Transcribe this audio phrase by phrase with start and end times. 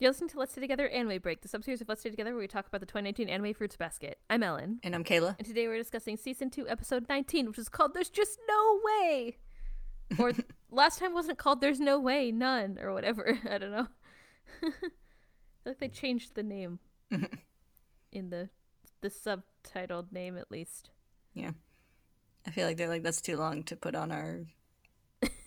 [0.00, 2.40] You're listening to Let's Stay Together Anime Break, the subseries of Let's Stay Together where
[2.40, 4.18] we talk about the 2019 Anime Fruits Basket.
[4.30, 4.80] I'm Ellen.
[4.82, 5.36] And I'm Kayla.
[5.38, 9.36] And today we're discussing Season 2, Episode 19, which is called There's Just No Way!
[10.18, 10.32] Or
[10.70, 13.38] last time wasn't called There's No Way, None, or whatever.
[13.50, 13.88] I don't know.
[14.62, 14.72] I feel
[15.66, 16.78] like they changed the name
[18.10, 18.48] in the
[19.02, 20.88] the subtitled name at least.
[21.34, 21.50] Yeah.
[22.46, 24.46] I feel like they're like, that's too long to put on our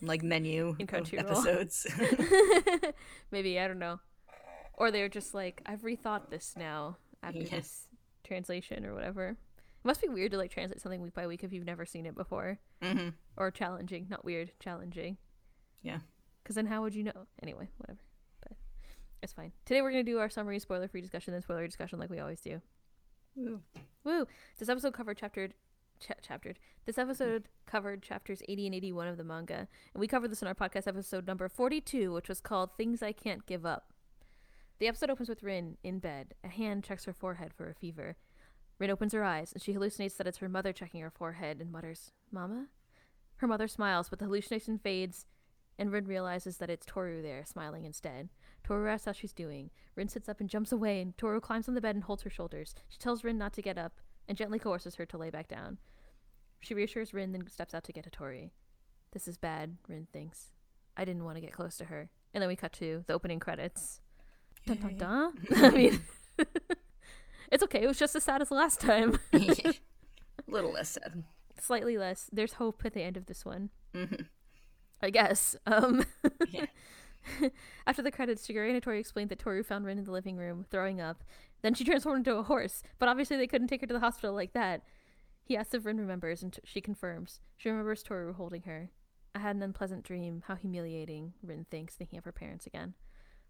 [0.04, 1.88] like menu In of episodes.
[3.32, 4.00] Maybe, I don't know.
[4.74, 7.50] Or they're just like, I've rethought this now after Yeah.
[7.58, 7.88] this
[8.24, 9.30] translation or whatever.
[9.30, 9.38] It
[9.88, 12.16] must be weird to like translate something week by week if you've never seen it
[12.16, 12.60] before.
[12.82, 14.08] hmm Or challenging.
[14.10, 15.18] Not weird, challenging.
[15.82, 16.00] Yeah.
[16.42, 17.28] Because then how would you know?
[17.42, 18.00] Anyway, whatever.
[18.42, 18.54] But
[19.22, 19.52] it's fine.
[19.66, 22.20] Today we're going to do our summary, spoiler free discussion, then spoiler discussion like we
[22.20, 22.62] always do.
[23.38, 23.62] Ooh.
[24.04, 24.28] Woo!
[24.58, 25.50] This episode covered chapter.
[26.00, 26.60] Ch- chaptered.
[26.86, 29.68] This episode covered chapters 80 and 81 of the manga.
[29.94, 33.12] And we covered this in our podcast episode number 42, which was called Things I
[33.14, 33.93] Can't Give Up.
[34.80, 36.34] The episode opens with Rin in bed.
[36.44, 38.18] A hand checks her forehead for a fever.
[38.80, 41.72] Rin opens her eyes, and she hallucinates that it's her mother checking her forehead and
[41.72, 42.68] mutters, Mama?
[43.38, 45.26] Her mother smiles, but the hallucination fades,
[45.78, 48.30] and Rin realizes that it's Toru there, smiling instead.
[48.64, 49.70] Toru asks how she's doing.
[49.96, 52.30] Rin sits up and jumps away, and Toru climbs on the bed and holds her
[52.30, 52.74] shoulders.
[52.90, 55.78] She tells Rin not to get up, and gently coerces her to lay back down.
[56.60, 58.54] She reassures Rin, then steps out to get Tori.
[59.12, 60.52] This is bad, Rin thinks.
[60.96, 62.10] I didn't want to get close to her.
[62.34, 64.02] And then we cut to the opening credits.
[64.66, 65.34] Dun dun dun.
[65.58, 66.02] I mean,
[67.52, 67.82] it's okay.
[67.84, 69.20] It was just as sad as last time.
[69.34, 69.74] A
[70.48, 71.24] little less sad.
[71.60, 72.30] Slightly less.
[72.32, 73.70] There's hope at the end of this one.
[73.94, 74.06] hmm
[75.02, 75.56] I guess.
[75.66, 76.06] Um,
[76.50, 76.66] Yeah.
[77.88, 80.66] After the credits, Shigure and Tori explained that Toru found Rin in the living room,
[80.70, 81.24] throwing up.
[81.62, 84.34] Then she transformed into a horse, but obviously they couldn't take her to the hospital
[84.36, 84.82] like that.
[85.46, 87.40] He asks if Rin remembers, and t- she confirms.
[87.58, 88.90] She remembers Toru holding her.
[89.36, 90.44] I had an unpleasant dream.
[90.48, 92.94] How humiliating, Rin thinks, thinking of her parents again.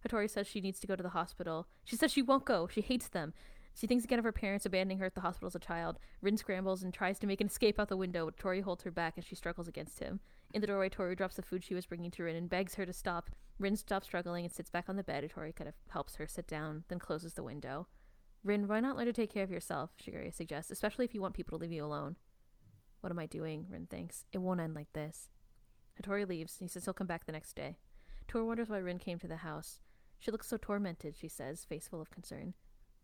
[0.06, 1.66] Hatori says she needs to go to the hospital.
[1.84, 2.68] She says she won't go.
[2.68, 3.32] She hates them.
[3.74, 5.98] She thinks again of her parents abandoning her at the hospital as a child.
[6.22, 8.90] Rin scrambles and tries to make an escape out the window, but Tori holds her
[8.90, 10.20] back and she struggles against him.
[10.52, 12.86] In the doorway, Toru drops the food she was bringing to Rin and begs her
[12.86, 13.30] to stop.
[13.58, 15.28] Rin stops struggling and sits back on the bed.
[15.28, 17.88] Tori kind of helps her sit down, then closes the window.
[18.44, 19.90] Rin, why not learn to take care of yourself?
[20.00, 22.14] Shigure suggests, especially if you want people to leave you alone.
[23.00, 23.66] What am I doing?
[23.68, 24.24] Rin thinks.
[24.32, 25.30] It won't end like this.
[26.00, 27.78] Hatori leaves, he says he'll come back the next day.
[28.28, 29.80] Toru wonders why Rin came to the house.
[30.18, 32.54] She looks so tormented, she says, face full of concern.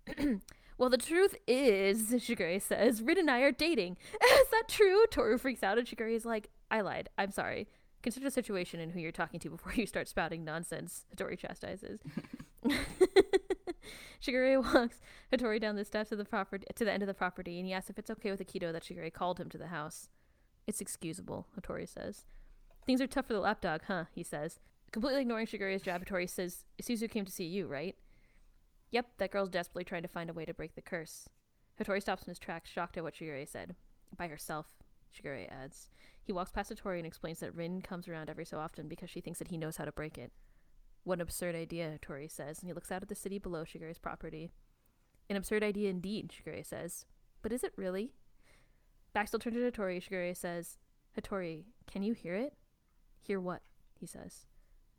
[0.79, 3.97] well, the truth is, Shigure says, Rin and I are dating.
[4.15, 5.05] is that true?
[5.11, 7.09] Toru freaks out, and Shigure is like, I lied.
[7.19, 7.69] I'm sorry.
[8.03, 12.01] Consider the situation and who you're talking to before you start spouting nonsense, Hatori chastises.
[14.23, 15.01] Shigure walks
[15.33, 17.73] Hatori down the steps of the property to the end of the property, and he
[17.73, 20.09] asks if it's okay with Akito that Shigure called him to the house.
[20.67, 22.25] It's excusable, Hatori says.
[22.87, 24.05] Things are tough for the lapdog, huh?
[24.13, 24.61] He says.
[24.93, 27.97] Completely ignoring Shigure's jab, Hatori says, Suzu came to see you, right?
[28.91, 31.29] Yep, that girl's desperately trying to find a way to break the curse.
[31.81, 33.77] Hatori stops in his tracks, shocked at what Shigure said.
[34.17, 34.67] By herself,
[35.15, 35.89] Shigure adds.
[36.23, 39.21] He walks past Hatori and explains that Rin comes around every so often because she
[39.21, 40.33] thinks that he knows how to break it.
[41.05, 43.99] What an absurd idea, Hatori says, and he looks out at the city below Shigure's
[43.99, 44.51] property.
[45.31, 47.07] An absurd idea indeed, Shigure says.
[47.43, 48.13] But is it really?
[49.25, 50.79] Still turned to Hatori, Shigure says,
[51.17, 52.55] Hatori, can you hear it?
[53.21, 53.63] Hear what?
[54.01, 54.47] he says.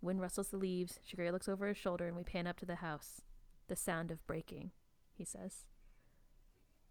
[0.01, 0.99] Wind rustles the leaves.
[1.07, 3.21] Shigure looks over his shoulder and we pan up to the house.
[3.67, 4.71] The sound of breaking,
[5.13, 5.65] he says.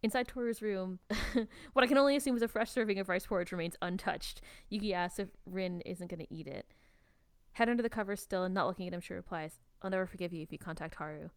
[0.03, 0.99] Inside Toru's room,
[1.73, 4.41] what I can only assume is a fresh serving of rice porridge remains untouched.
[4.71, 6.67] Yuki asks if Rin isn't going to eat it.
[7.53, 10.33] Head under the covers still and not looking at him, she replies, I'll never forgive
[10.33, 11.29] you if you contact Haru.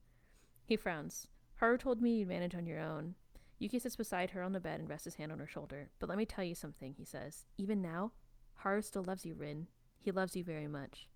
[0.66, 1.28] He frowns.
[1.56, 3.16] Haru told me you'd manage on your own.
[3.60, 5.90] Yuki sits beside her on the bed and rests his hand on her shoulder.
[6.00, 7.46] But let me tell you something, he says.
[7.58, 8.12] Even now,
[8.56, 9.68] Haru still loves you, Rin.
[10.00, 11.08] He loves you very much.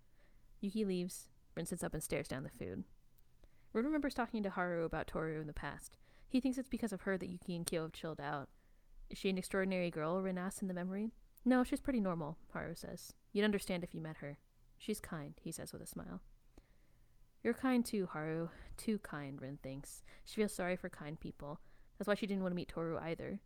[0.60, 1.30] Yuki leaves.
[1.56, 2.84] Rin sits up and stares down the food.
[3.74, 5.98] Rin remembers talking to Haru about Toru in the past.
[6.28, 8.50] He thinks it's because of her that Yuki and Kyo have chilled out.
[9.10, 10.22] Is she an extraordinary girl?
[10.22, 11.12] Rin asks in the memory.
[11.46, 13.14] No, she's pretty normal, Haru says.
[13.32, 14.38] You'd understand if you met her.
[14.78, 16.22] She's kind, he says with a smile.
[17.44, 18.50] You're kind too, Haru.
[18.76, 20.04] Too kind, Rin thinks.
[20.26, 21.60] She feels sorry for kind people.
[21.98, 23.40] That's why she didn't want to meet Toru either.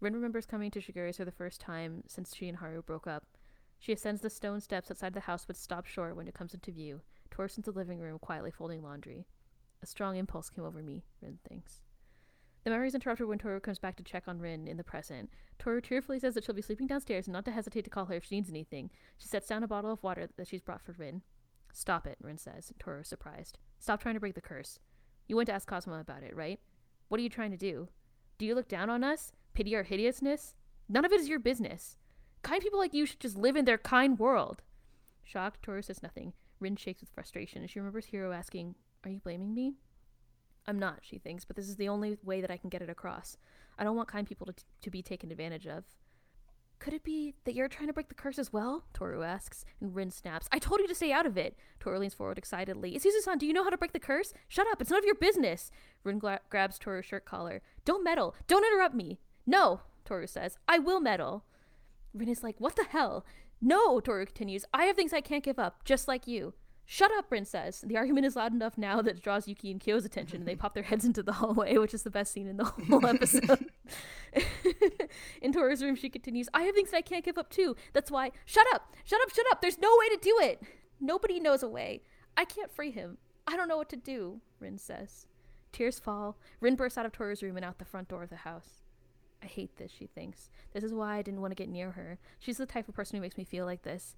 [0.00, 3.24] Rin remembers coming to Shigure's for the first time since she and Haru broke up.
[3.80, 6.70] She ascends the stone steps outside the house but stops short when it comes into
[6.70, 7.00] view.
[7.30, 9.26] Toru's into the living room, quietly folding laundry.
[9.82, 11.80] A strong impulse came over me, Rin thinks.
[12.62, 15.30] The memory is interrupted when Toru comes back to check on Rin in the present.
[15.58, 18.14] Toru tearfully says that she'll be sleeping downstairs and not to hesitate to call her
[18.16, 18.90] if she needs anything.
[19.16, 21.22] She sets down a bottle of water that she's brought for Rin.
[21.72, 22.74] Stop it, Rin says.
[22.78, 23.56] Toru is surprised.
[23.78, 24.78] Stop trying to break the curse.
[25.26, 26.60] You went to ask Cosmo about it, right?
[27.08, 27.88] What are you trying to do?
[28.36, 29.32] Do you look down on us?
[29.54, 30.54] Pity our hideousness?
[30.86, 31.96] None of it is your business.
[32.42, 34.62] Kind people like you should just live in their kind world.
[35.22, 36.32] Shocked, Toru says nothing.
[36.58, 39.74] Rin shakes with frustration, and she remembers Hiro asking, Are you blaming me?
[40.66, 42.90] I'm not, she thinks, but this is the only way that I can get it
[42.90, 43.36] across.
[43.78, 45.84] I don't want kind people to, t- to be taken advantage of.
[46.78, 48.84] Could it be that you're trying to break the curse as well?
[48.94, 50.48] Toru asks, and Rin snaps.
[50.50, 51.56] I told you to stay out of it.
[51.78, 52.92] Toru leans forward excitedly.
[52.94, 54.32] Isuzu-san, do you know how to break the curse?
[54.48, 55.70] Shut up, it's none of your business.
[56.04, 57.60] Rin gra- grabs Toru's shirt collar.
[57.84, 58.34] Don't meddle.
[58.46, 59.20] Don't interrupt me.
[59.46, 60.56] No, Toru says.
[60.66, 61.44] I will meddle.
[62.14, 63.24] Rin is like, what the hell?
[63.60, 64.64] No, Toru continues.
[64.72, 66.54] I have things I can't give up, just like you.
[66.86, 67.82] Shut up, Rin says.
[67.86, 70.56] The argument is loud enough now that it draws Yuki and Kyo's attention, and they
[70.56, 73.66] pop their heads into the hallway, which is the best scene in the whole episode.
[75.42, 77.76] in Toru's room, she continues, I have things that I can't give up too.
[77.92, 79.60] That's why, shut up, shut up, shut up.
[79.60, 80.62] There's no way to do it.
[81.00, 82.02] Nobody knows a way.
[82.36, 83.18] I can't free him.
[83.46, 85.26] I don't know what to do, Rin says.
[85.72, 86.38] Tears fall.
[86.60, 88.82] Rin bursts out of Toru's room and out the front door of the house.
[89.42, 90.50] I hate this, she thinks.
[90.72, 92.18] This is why I didn't want to get near her.
[92.38, 94.14] She's the type of person who makes me feel like this.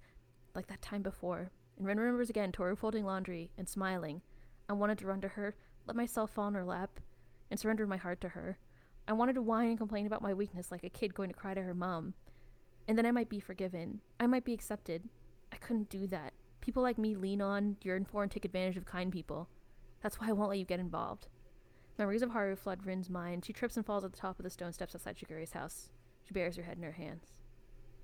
[0.53, 1.51] Like that time before.
[1.77, 4.21] And Rin remembers again Toru folding laundry and smiling.
[4.69, 5.55] I wanted to run to her,
[5.87, 6.99] let myself fall on her lap,
[7.49, 8.57] and surrender my heart to her.
[9.07, 11.53] I wanted to whine and complain about my weakness like a kid going to cry
[11.53, 12.13] to her mom.
[12.87, 14.01] And then I might be forgiven.
[14.19, 15.03] I might be accepted.
[15.51, 16.33] I couldn't do that.
[16.61, 19.49] People like me lean on, yearn for, and take advantage of kind people.
[20.01, 21.27] That's why I won't let you get involved.
[21.97, 23.45] Memories of Haru flood Rin's mind.
[23.45, 25.89] She trips and falls at the top of the stone steps outside Shigure's house.
[26.23, 27.27] She buries her head in her hands.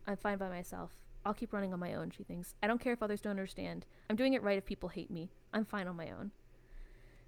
[0.05, 0.91] I'm fine by myself.
[1.25, 2.53] I'll keep running on my own, she thinks.
[2.61, 3.85] I don't care if others don't understand.
[4.09, 5.31] I'm doing it right if people hate me.
[5.53, 6.31] I'm fine on my own.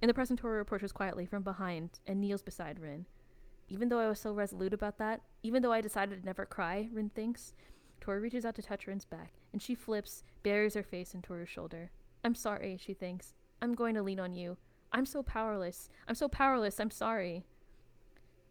[0.01, 3.05] In the present, Toru approaches quietly from behind and kneels beside Rin.
[3.67, 6.89] Even though I was so resolute about that, even though I decided to never cry,
[6.93, 7.53] Rin thinks,
[7.99, 11.49] Toru reaches out to touch Rin's back, and she flips, buries her face in Toru's
[11.49, 11.91] shoulder.
[12.23, 13.33] I'm sorry, she thinks.
[13.61, 14.57] I'm going to lean on you.
[14.93, 15.89] I'm so powerless.
[16.07, 16.79] I'm so powerless.
[16.79, 17.43] I'm sorry.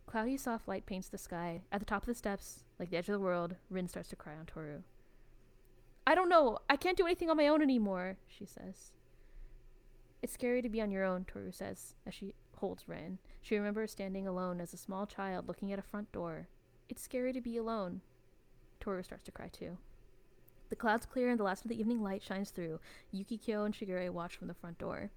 [0.07, 1.63] Cloudy soft light paints the sky.
[1.71, 4.17] At the top of the steps, like the edge of the world, Rin starts to
[4.17, 4.83] cry on Toru.
[6.07, 6.59] I don't know.
[6.69, 8.93] I can't do anything on my own anymore, she says.
[10.23, 13.19] It's scary to be on your own, Toru says, as she holds Rin.
[13.41, 16.49] She remembers standing alone as a small child looking at a front door.
[16.89, 18.01] It's scary to be alone.
[18.81, 19.79] Toru starts to cry too.
[20.71, 22.81] The clouds clear and the last of the evening light shines through.
[23.13, 25.11] Yuki, Kyo, and Shigure watch from the front door.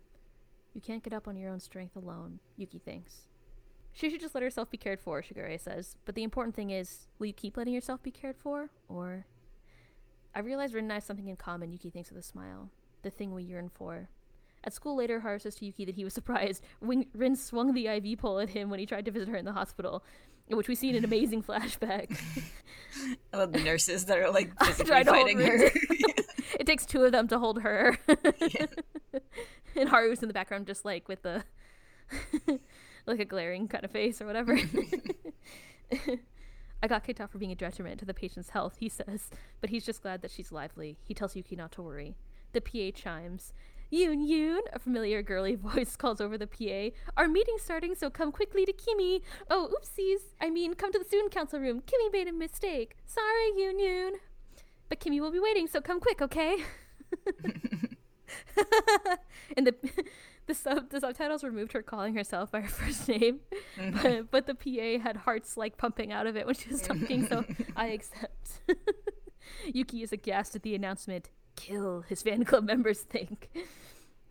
[0.73, 3.27] You can't get up on your own strength alone, Yuki thinks.
[3.93, 5.97] She should just let herself be cared for, Shigure says.
[6.03, 8.71] But the important thing is, will you keep letting yourself be cared for?
[8.89, 9.27] Or.
[10.33, 12.69] I realize Rin and I have something in common, Yuki thinks with a smile.
[13.03, 14.09] The thing we yearn for.
[14.63, 17.87] At school later, Haru says to Yuki that he was surprised when Rin swung the
[17.87, 20.03] IV pole at him when he tried to visit her in the hospital,
[20.47, 22.17] which we see in an amazing flashback.
[23.33, 25.69] I love the nurses that are like physically fighting her.
[26.59, 27.99] it takes two of them to hold her.
[28.07, 28.65] Yeah.
[29.79, 31.43] and Haru Haru's in the background just like with the
[33.05, 34.57] like a glaring kind of face or whatever.
[36.83, 39.29] I got kicked out for being a detriment to the patient's health, he says,
[39.61, 40.97] but he's just glad that she's lively.
[41.05, 42.17] He tells Yuki not to worry.
[42.51, 43.53] The PA chimes.
[43.91, 46.95] Yoon Yoon, a familiar girly voice calls over the PA.
[47.15, 49.21] Our meeting's starting, so come quickly to Kimi.
[49.49, 50.33] Oh, oopsies.
[50.41, 51.81] I mean, come to the student council room.
[51.85, 52.97] Kimi made a mistake.
[53.05, 54.11] Sorry, Yoon Yoon.
[54.89, 56.57] But Kimi will be waiting, so come quick, okay?
[59.57, 59.75] and the
[60.47, 63.39] the sub the subtitles removed her calling herself by her first name,
[63.77, 64.01] mm-hmm.
[64.01, 67.27] but, but the PA had hearts like pumping out of it when she was talking.
[67.27, 67.45] So
[67.75, 68.61] I accept.
[69.73, 71.29] Yuki is aghast at the announcement.
[71.55, 73.49] Kill his fan club members think.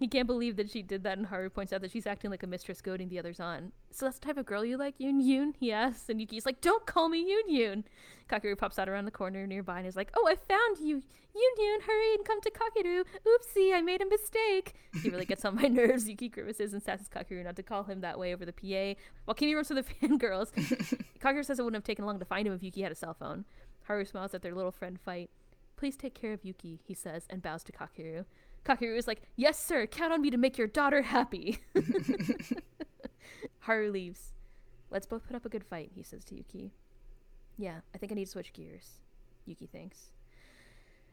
[0.02, 2.42] He can't believe that she did that, and Haru points out that she's acting like
[2.42, 3.70] a mistress goading the others on.
[3.92, 5.54] So that's the type of girl you like, Yoon Yoon?
[5.60, 7.84] He asks, and Yuki's like, Don't call me Yoon Yoon.
[8.28, 10.96] Kakeru pops out around the corner nearby and is like, Oh, I found you!
[10.96, 13.04] Yoon Yoon, hurry and come to Kakeru!
[13.24, 14.74] Oopsie, I made a mistake!
[15.04, 16.08] He really gets on my nerves.
[16.08, 19.36] Yuki grimaces and sasses Kakeru not to call him that way over the PA, while
[19.36, 20.50] Kimi runs to the fangirls.
[21.20, 23.14] Kakeru says it wouldn't have taken long to find him if Yuki had a cell
[23.14, 23.44] phone.
[23.84, 25.30] Haru smiles at their little friend fight.
[25.76, 28.24] Please take care of Yuki, he says, and bows to Kakeru.
[28.64, 31.60] Kakeru is like, Yes, sir, count on me to make your daughter happy.
[33.60, 34.32] Haru leaves.
[34.90, 36.72] Let's both put up a good fight, he says to Yuki.
[37.56, 38.98] Yeah, I think I need to switch gears,
[39.46, 40.10] Yuki thinks.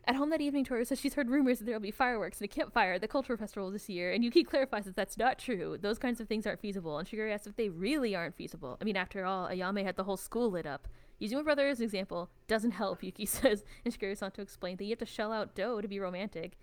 [0.05, 2.49] At home that evening, Toru says she's heard rumors that there will be fireworks and
[2.49, 5.77] a campfire at the cultural festival this year, and Yuki clarifies that that's not true.
[5.79, 8.77] Those kinds of things aren't feasible, and Shigure asks if they really aren't feasible.
[8.81, 10.87] I mean, after all, Ayame had the whole school lit up.
[11.19, 14.41] Using my brother as an example doesn't help, Yuki says, and Shigure goes on to
[14.41, 16.57] explain that you have to shell out dough to be romantic.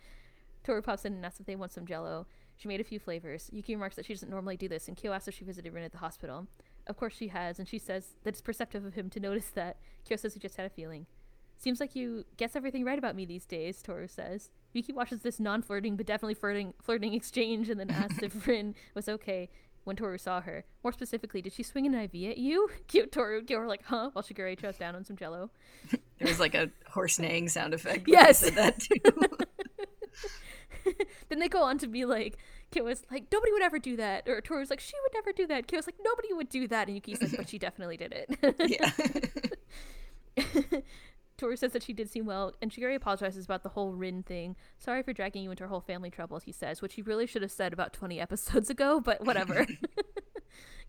[0.67, 2.27] Toru pops in and asks if they want some jello.
[2.57, 3.49] She made a few flavors.
[3.53, 5.85] Yuki remarks that she doesn't normally do this, and Kyo asks if she visited Rin
[5.85, 6.47] at the hospital.
[6.87, 9.77] Of course she has, and she says that it's perceptive of him to notice that.
[10.07, 11.07] Kyo says he just had a feeling.
[11.59, 14.51] Seems like you guess everything right about me these days, Toru says.
[14.73, 19.09] Yuki watches this non-flirting but definitely flirting flirting exchange and then asks if Rin was
[19.09, 19.49] okay
[19.85, 20.65] when Toru saw her.
[20.85, 22.69] More specifically, did she swing an IV at you?
[22.89, 23.43] Cute Toru.
[23.43, 24.11] Kyo were like, huh?
[24.13, 25.51] While Shigure chows down on some jello.
[25.91, 28.07] There was like a horse neighing sound effect.
[28.07, 28.43] when Yes.
[28.43, 29.46] you said that too.
[31.29, 32.39] Then they go on to be like,
[32.71, 34.29] Kyo was like, nobody would ever do that.
[34.29, 35.67] Or Toru was like, she would never do that.
[35.67, 36.89] Kyo was like, nobody would do that.
[36.89, 39.17] And Yuki's like, but she definitely did it.
[40.37, 40.81] yeah.
[41.37, 44.57] Toru says that she did seem well, and Shigure apologizes about the whole Rin thing.
[44.79, 47.43] Sorry for dragging you into her whole family troubles, he says, which he really should
[47.43, 49.67] have said about 20 episodes ago, but whatever.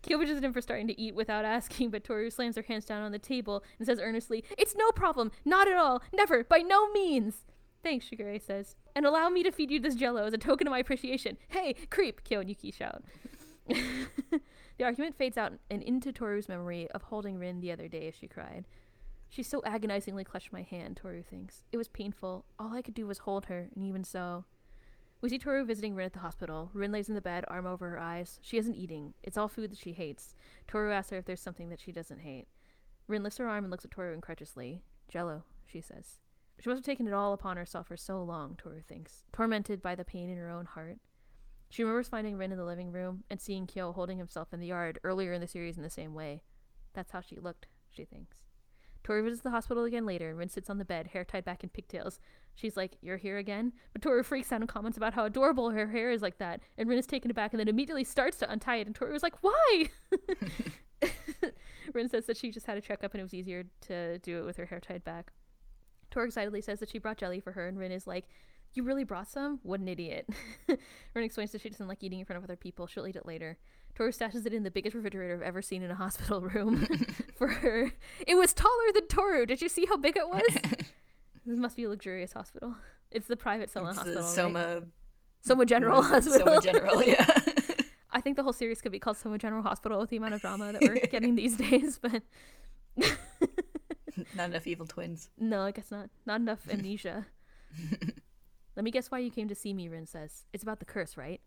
[0.02, 3.02] Kyo is him for starting to eat without asking, but Toru slams her hands down
[3.02, 6.90] on the table and says earnestly, It's no problem, not at all, never, by no
[6.92, 7.44] means.
[7.82, 8.76] Thanks, Shigure says.
[8.94, 11.38] And allow me to feed you this jello as a token of my appreciation.
[11.48, 13.02] Hey, creep, Kyo and Yuki shout.
[13.68, 18.14] the argument fades out and into Toru's memory of holding Rin the other day as
[18.14, 18.66] she cried.
[19.28, 21.62] She so agonizingly clutched my hand, Toru thinks.
[21.70, 22.46] It was painful.
[22.58, 24.44] All I could do was hold her, and even so.
[25.20, 26.70] We see Toru visiting Rin at the hospital.
[26.72, 28.38] Rin lays in the bed, arm over her eyes.
[28.40, 29.14] She isn't eating.
[29.22, 30.34] It's all food that she hates.
[30.66, 32.46] Toru asks her if there's something that she doesn't hate.
[33.06, 34.82] Rin lifts her arm and looks at Toru incredulously.
[35.08, 36.20] Jello, she says.
[36.60, 39.94] She must have taken it all upon herself for so long, Toru thinks, tormented by
[39.94, 40.98] the pain in her own heart.
[41.70, 44.66] She remembers finding Rin in the living room and seeing Kyo holding himself in the
[44.66, 46.42] yard earlier in the series in the same way.
[46.94, 48.38] That's how she looked, she thinks.
[49.04, 51.62] Toru visits the hospital again later, and Rin sits on the bed, hair tied back
[51.62, 52.18] in pigtails.
[52.54, 53.72] She's like, You're here again?
[53.92, 56.88] But Toru freaks out and comments about how adorable her hair is like that, and
[56.88, 59.36] Rin is taken aback and then immediately starts to untie it, and Toru is like,
[59.42, 59.88] Why?
[61.94, 64.44] Rin says that she just had a checkup and it was easier to do it
[64.44, 65.32] with her hair tied back.
[66.10, 68.26] Toru excitedly says that she brought jelly for her, and Rin is like,
[68.74, 69.60] You really brought some?
[69.62, 70.28] What an idiot.
[70.68, 72.86] Rin explains that she doesn't like eating in front of other people.
[72.86, 73.58] She'll eat it later.
[73.94, 76.86] Toru stashes it in the biggest refrigerator I've ever seen in a hospital room
[77.36, 77.92] for her.
[78.26, 79.44] It was taller than Toru.
[79.46, 80.42] Did you see how big it was?
[81.46, 82.76] this must be a luxurious hospital.
[83.10, 84.22] It's the private Soma It's hospital.
[84.22, 84.34] the right?
[84.34, 84.82] Soma,
[85.40, 86.46] Soma General Hospital.
[86.46, 87.26] Soma General, yeah.
[88.10, 90.40] I think the whole series could be called Soma General Hospital with the amount of
[90.40, 92.22] drama that we're getting these days, but
[94.34, 95.30] Not enough evil twins.
[95.38, 96.10] no, I guess not.
[96.26, 97.26] Not enough amnesia.
[98.76, 100.44] Let me guess why you came to see me, Rin says.
[100.52, 101.40] It's about the curse, right?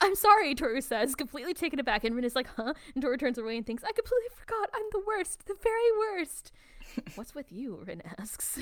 [0.00, 2.72] I'm sorry, Toru says, completely taken aback, and Rin is like, huh?
[2.94, 4.70] And Toru turns away and thinks, I completely forgot.
[4.72, 6.52] I'm the worst, the very worst.
[7.16, 7.82] What's with you?
[7.84, 8.60] Rin asks.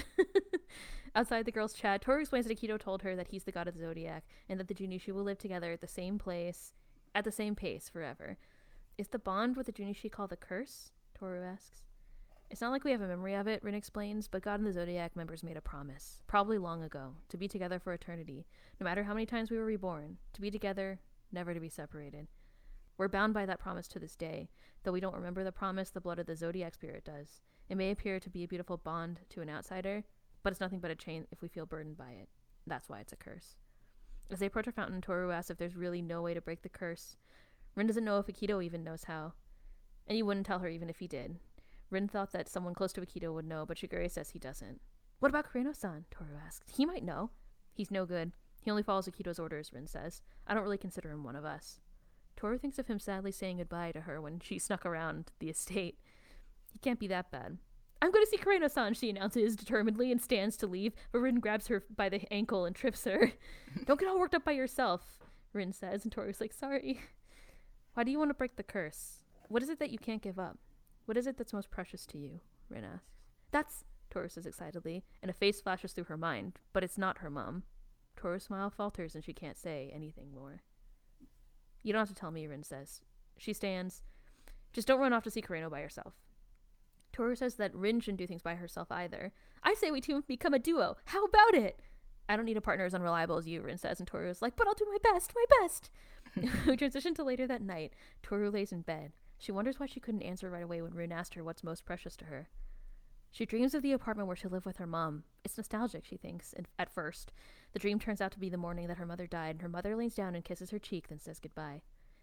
[1.14, 3.74] Outside the girls' chat, Toru explains that Akito told her that he's the god of
[3.74, 6.72] the zodiac and that the Junishi will live together at the same place,
[7.14, 8.38] at the same pace forever.
[8.96, 10.90] Is the bond with the Junishi called the curse?
[11.18, 11.82] Toru asks.
[12.48, 14.72] It's not like we have a memory of it, Rin explains, but God and the
[14.72, 18.46] Zodiac members made a promise, probably long ago, to be together for eternity,
[18.80, 21.00] no matter how many times we were reborn, to be together,
[21.32, 22.28] never to be separated.
[22.98, 24.48] We're bound by that promise to this day,
[24.84, 27.42] though we don't remember the promise the blood of the Zodiac spirit does.
[27.68, 30.04] It may appear to be a beautiful bond to an outsider,
[30.44, 32.28] but it's nothing but a chain if we feel burdened by it.
[32.64, 33.56] That's why it's a curse.
[34.30, 36.68] As they approach a fountain, Toru asks if there's really no way to break the
[36.68, 37.16] curse.
[37.74, 39.32] Rin doesn't know if Akito even knows how,
[40.06, 41.40] and he wouldn't tell her even if he did.
[41.90, 44.80] Rin thought that someone close to Akito would know, but Shigure says he doesn't.
[45.20, 46.04] What about Kureno-san?
[46.10, 46.72] Toru asks.
[46.76, 47.30] He might know.
[47.72, 48.32] He's no good.
[48.60, 50.22] He only follows Akito's orders, Rin says.
[50.46, 51.80] I don't really consider him one of us.
[52.36, 55.98] Toru thinks of him sadly saying goodbye to her when she snuck around the estate.
[56.72, 57.58] He can't be that bad.
[58.02, 61.68] I'm going to see Kureno-san, she announces determinedly and stands to leave, but Rin grabs
[61.68, 63.32] her by the ankle and trips her.
[63.86, 65.20] don't get all worked up by yourself,
[65.54, 67.00] Rin says, and Toru's like, sorry.
[67.94, 69.22] Why do you want to break the curse?
[69.48, 70.58] What is it that you can't give up?
[71.06, 72.40] What is it that's most precious to you?
[72.68, 73.06] Rin asks.
[73.50, 77.30] That's, Toru says excitedly, and a face flashes through her mind, but it's not her
[77.30, 77.62] mom.
[78.16, 80.62] Toru's smile falters and she can't say anything more.
[81.82, 83.00] You don't have to tell me, Rin says.
[83.38, 84.02] She stands.
[84.72, 86.14] Just don't run off to see Kureno by yourself.
[87.12, 89.32] Toru says that Rin shouldn't do things by herself either.
[89.62, 90.96] I say we two become a duo.
[91.06, 91.80] How about it?
[92.28, 94.56] I don't need a partner as unreliable as you, Rin says, and Toru is like,
[94.56, 95.90] but I'll do my best, my best.
[96.66, 97.94] we transition to later that night.
[98.22, 99.12] Toru lays in bed.
[99.38, 102.16] She wonders why she couldn't answer right away when Rin asked her what's most precious
[102.16, 102.48] to her.
[103.30, 105.24] She dreams of the apartment where she lived with her mom.
[105.44, 107.32] It's nostalgic, she thinks, at first.
[107.72, 109.94] The dream turns out to be the morning that her mother died, and her mother
[109.94, 111.82] leans down and kisses her cheek, then says goodbye.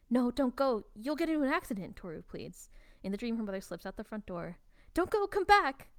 [0.09, 0.85] No, don't go.
[0.95, 2.69] You'll get into an accident, Toru pleads.
[3.03, 4.57] In the dream, her mother slips out the front door.
[4.93, 5.89] Don't go, come back!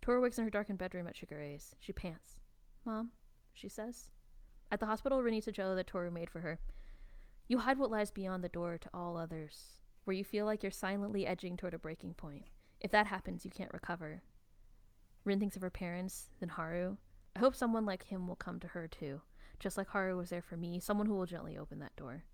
[0.00, 1.76] Toru wakes in her darkened bedroom at Shigure's.
[1.78, 2.40] She pants.
[2.84, 3.10] Mom,
[3.54, 4.10] she says.
[4.70, 6.58] At the hospital, Rin eats a jello that Toru made for her.
[7.46, 10.72] You hide what lies beyond the door to all others, where you feel like you're
[10.72, 12.46] silently edging toward a breaking point.
[12.80, 14.22] If that happens, you can't recover.
[15.24, 16.96] Rin thinks of her parents, then Haru.
[17.36, 19.20] I hope someone like him will come to her too,
[19.60, 22.24] just like Haru was there for me, someone who will gently open that door.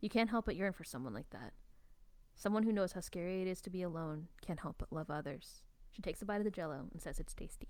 [0.00, 1.52] You can't help but yearn for someone like that.
[2.34, 5.62] Someone who knows how scary it is to be alone, can't help but love others.
[5.90, 7.68] She takes a bite of the jello and says it's tasty.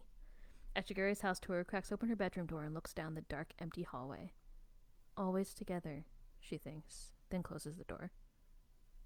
[0.74, 3.82] At Shigure's house, Toru cracks open her bedroom door and looks down the dark, empty
[3.82, 4.32] hallway.
[5.16, 6.04] Always together,
[6.38, 8.10] she thinks, then closes the door.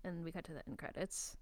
[0.04, 1.36] And we cut to the end credits.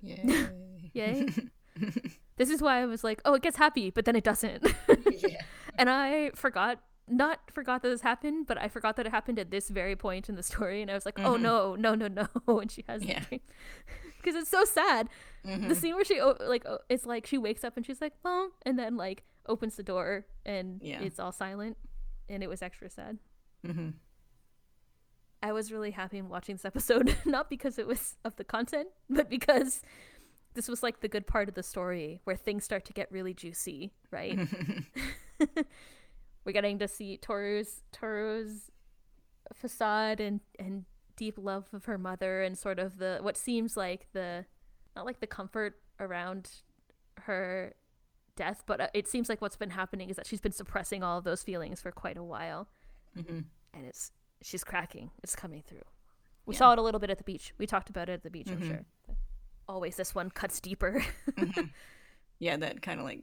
[0.00, 0.48] Yay.
[0.92, 1.28] Yay.
[2.36, 4.64] this is why I was like, oh, it gets happy, but then it doesn't.
[5.10, 5.40] yeah.
[5.78, 9.50] and I forgot not forgot that this happened, but I forgot that it happened at
[9.50, 12.60] this very point in the story, and I was like, "Oh no, no, no, no!"
[12.60, 13.22] And she has Yeah.
[13.28, 15.08] because it's so sad.
[15.44, 15.68] Mhm.
[15.68, 18.78] The scene where she like it's like she wakes up and she's like, "Mom," and
[18.78, 21.00] then like opens the door and Yeah.
[21.02, 21.76] it's all silent,
[22.30, 23.18] and it was extra sad.
[23.66, 23.94] Mhm.
[25.44, 28.88] I was really happy in watching this episode, not because it was of the content,
[29.10, 29.82] but because
[30.54, 33.34] this was like the good part of the story where things start to get really
[33.34, 34.38] juicy, right?
[36.44, 38.70] We're getting to see Toru's Toru's
[39.52, 40.84] facade and and
[41.16, 44.44] deep love of her mother and sort of the what seems like the
[44.96, 46.50] not like the comfort around
[47.22, 47.74] her
[48.36, 51.18] death, but uh, it seems like what's been happening is that she's been suppressing all
[51.18, 52.68] of those feelings for quite a while
[53.16, 53.44] Mhm.
[53.72, 54.10] and it's
[54.44, 55.10] she's cracking.
[55.22, 55.82] It's coming through.
[56.46, 56.58] We Yeah.
[56.58, 57.54] saw it a little bit at the beach.
[57.58, 58.66] We talked about it at the beach, I'm Mhm.
[58.68, 58.84] sure.
[59.06, 59.16] But
[59.66, 61.02] always this one cuts deeper.
[62.40, 63.22] Yeah, that kind of like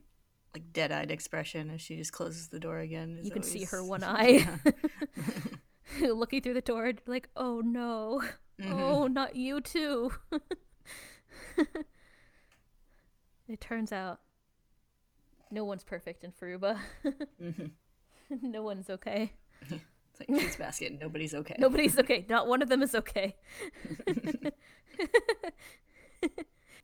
[0.53, 3.19] like dead-eyed expression as she just closes the door again.
[3.23, 4.45] you can see her one eye
[6.01, 8.21] looking through the door, like, oh no,
[8.59, 8.71] Mhm.
[8.71, 10.11] oh, not you too.
[13.47, 14.21] it turns out
[15.51, 16.79] no one's perfect in Furuba.
[17.41, 17.71] Mhm.
[18.41, 19.33] no one's okay.
[20.11, 20.97] It's like fruits basket.
[20.99, 21.55] Nobody's okay.
[21.57, 22.25] Nobody's okay.
[22.29, 23.35] Not one of them is okay.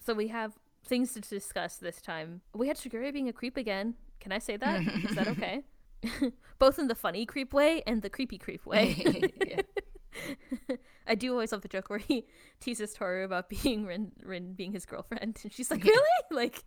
[0.05, 0.53] so we have
[0.85, 2.41] things to discuss this time.
[2.53, 3.95] We had Shigure being a creep again.
[4.19, 4.81] Can I say that?
[4.81, 5.63] Is that okay?
[6.59, 9.21] Both in the funny creep way and the creepy creep way.
[11.07, 12.25] I do always love the joke where he
[12.59, 16.63] teases Toru about being Rin, Rin being his girlfriend, and she's like, "Really?" Like,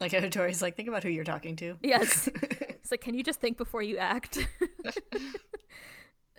[0.00, 1.76] Like Tori's like, think about who you're talking to.
[1.82, 2.28] yes.
[2.88, 4.38] It's like, can you just think before you act?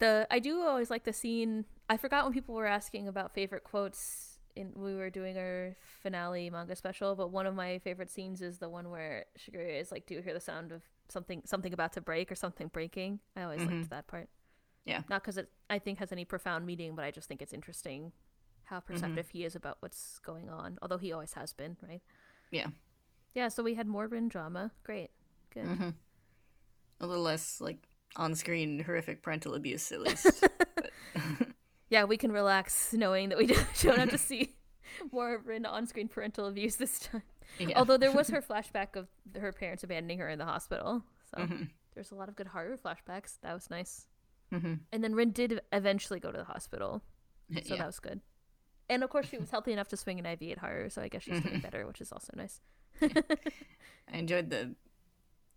[0.00, 1.66] the I do always like the scene.
[1.88, 6.50] I forgot when people were asking about favorite quotes in we were doing our finale
[6.50, 10.06] manga special, but one of my favorite scenes is the one where Shigure is like,
[10.06, 13.44] "Do you hear the sound of something something about to break or something breaking?" I
[13.44, 13.82] always liked mm-hmm.
[13.90, 14.30] that part.
[14.84, 15.02] Yeah.
[15.08, 18.10] Not because it I think has any profound meaning, but I just think it's interesting
[18.64, 20.78] how perceptive he is about what's going on.
[20.82, 22.02] Although he always has been, right?
[22.50, 22.68] Yeah.
[23.34, 24.70] Yeah, so we had more Rin drama.
[24.84, 25.10] Great.
[25.52, 25.64] Good.
[25.64, 25.90] Mm-hmm.
[27.00, 27.78] A little less like
[28.16, 30.26] on-screen horrific parental abuse, at least.
[31.90, 33.46] Yeah, we can relax knowing that we
[33.82, 34.54] don't have to see
[35.12, 37.22] more Rin on screen parental abuse this time.
[37.58, 37.78] yeah.
[37.78, 41.04] Although there was her flashback of her parents abandoning her in the hospital.
[41.36, 41.68] So Mhm.
[41.94, 43.36] there's a lot of good horror flashbacks.
[43.42, 44.06] That was nice.
[44.50, 44.80] Mhm.
[44.90, 47.02] And then Rin did eventually go to the hospital.
[47.52, 47.76] So yeah.
[47.76, 48.22] that was good.
[48.92, 51.08] And of course, she was healthy enough to swing an IV at Haru, so I
[51.08, 51.60] guess she's doing mm-hmm.
[51.60, 52.60] better, which is also nice.
[53.02, 54.74] I enjoyed the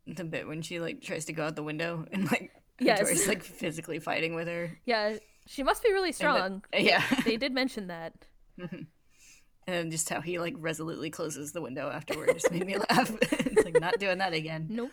[0.08, 3.00] the bit when she like tries to go out the window and like Yes.
[3.00, 4.78] Tori's like physically fighting with her.
[4.86, 5.18] Yeah,
[5.48, 6.64] she must be really strong.
[6.72, 7.04] the- yeah.
[7.26, 8.14] they did mention that.
[8.58, 8.84] Mm-hmm.
[9.68, 13.12] and just how he like resolutely closes the window afterward just made me laugh.
[13.22, 14.68] it's like not doing that again.
[14.70, 14.92] Nope.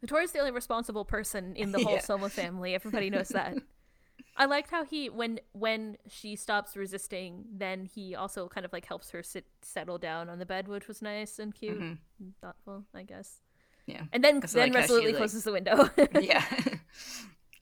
[0.00, 2.00] Notorious the only responsible person in the whole Yeah.
[2.00, 2.74] Soma family.
[2.74, 3.56] Everybody knows that.
[4.40, 8.86] I liked how he when when she stops resisting, then he also kind of like
[8.86, 11.98] helps her sit settle down on the bed, which was nice and cute, and
[12.40, 13.42] thoughtful, I guess.
[13.86, 14.04] Yeah.
[14.14, 15.90] And then Also then like she, resolutely like- closes the window.
[16.20, 16.42] yeah.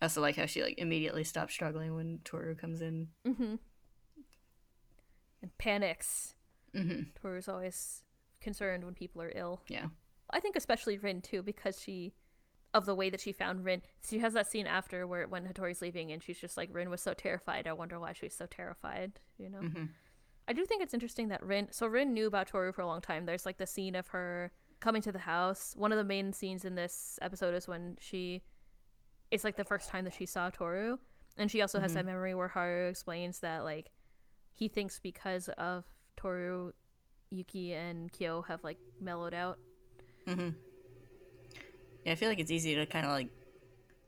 [0.00, 3.08] I also like how she like immediately stops struggling when Toru comes in.
[3.26, 3.56] Mm-hmm.
[5.42, 6.34] And panics.
[6.76, 7.02] Mm-hmm.
[7.20, 8.02] Toru's always
[8.40, 9.62] concerned when people are ill.
[9.68, 9.86] Yeah.
[10.30, 12.12] I think especially Rin too, because she
[12.74, 13.82] of the way that she found Rin.
[14.06, 17.00] She has that scene after where when Hatori's leaving and she's just like Rin was
[17.00, 17.66] so terrified.
[17.66, 19.60] I wonder why she's so terrified, you know.
[19.60, 19.88] Mhm.
[20.46, 23.00] I do think it's interesting that Rin so Rin knew about Toru for a long
[23.00, 23.26] time.
[23.26, 24.50] There's like the scene of her
[24.80, 25.74] coming to the house.
[25.76, 28.42] One of the main scenes in this episode is when she
[29.30, 30.98] it's like the first time that she saw Toru.
[31.36, 33.90] And she also has that memory where Haru explains that like
[34.52, 35.84] he thinks because of
[36.16, 36.72] Toru,
[37.30, 39.58] Yuki and Kyo have like mellowed out.
[40.26, 40.50] hmm
[42.04, 43.28] Yeah, I feel like it's easy to kind of like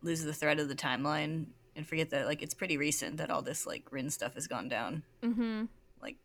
[0.02, 3.42] lose the thread of the timeline and forget that like it's pretty recent that all
[3.42, 5.02] this like Rin stuff has gone down.
[5.22, 5.64] Mm-hmm.
[6.02, 6.16] Like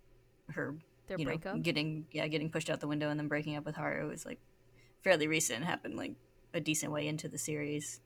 [0.51, 0.75] her,
[1.07, 1.61] Their you know, breakup.
[1.61, 4.39] getting yeah, getting pushed out the window and then breaking up with Haru is like
[5.03, 5.65] fairly recent.
[5.65, 6.13] Happened like
[6.53, 7.99] a decent way into the series.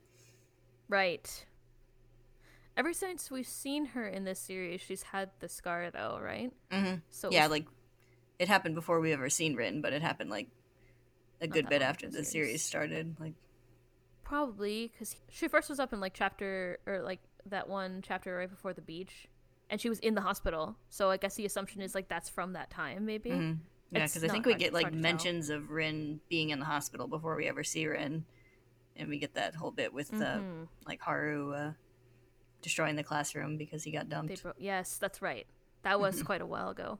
[0.87, 1.45] Right.
[2.75, 6.51] Ever since we've seen her in this series, she's had the scar though, right?
[6.71, 7.65] hmm So it yeah, was like
[8.39, 10.47] it happened before we ever seen Rin, but it happened like
[11.41, 12.63] a good bit after the the series series.
[12.63, 13.15] started.
[13.19, 13.33] Like
[14.29, 18.49] probably because she first was up in like chapter or like that one chapter right
[18.49, 19.27] before the beach,
[19.71, 20.75] and she was in the hospital.
[20.89, 23.31] So I guess the assumption is like that's from that time, maybe.
[23.31, 23.57] mhm.
[23.91, 25.01] yeah, because I think we hard- get like to tell.
[25.01, 28.23] mentions of Rin being in the hospital before we ever see Rin,
[28.95, 30.67] and we get that whole bit with uh, Mhm.
[30.85, 31.73] like Haru uh,
[32.61, 34.43] destroying the classroom because he got dumped.
[34.43, 35.47] bro- yes, that's right.
[35.81, 36.99] That was quite a while ago.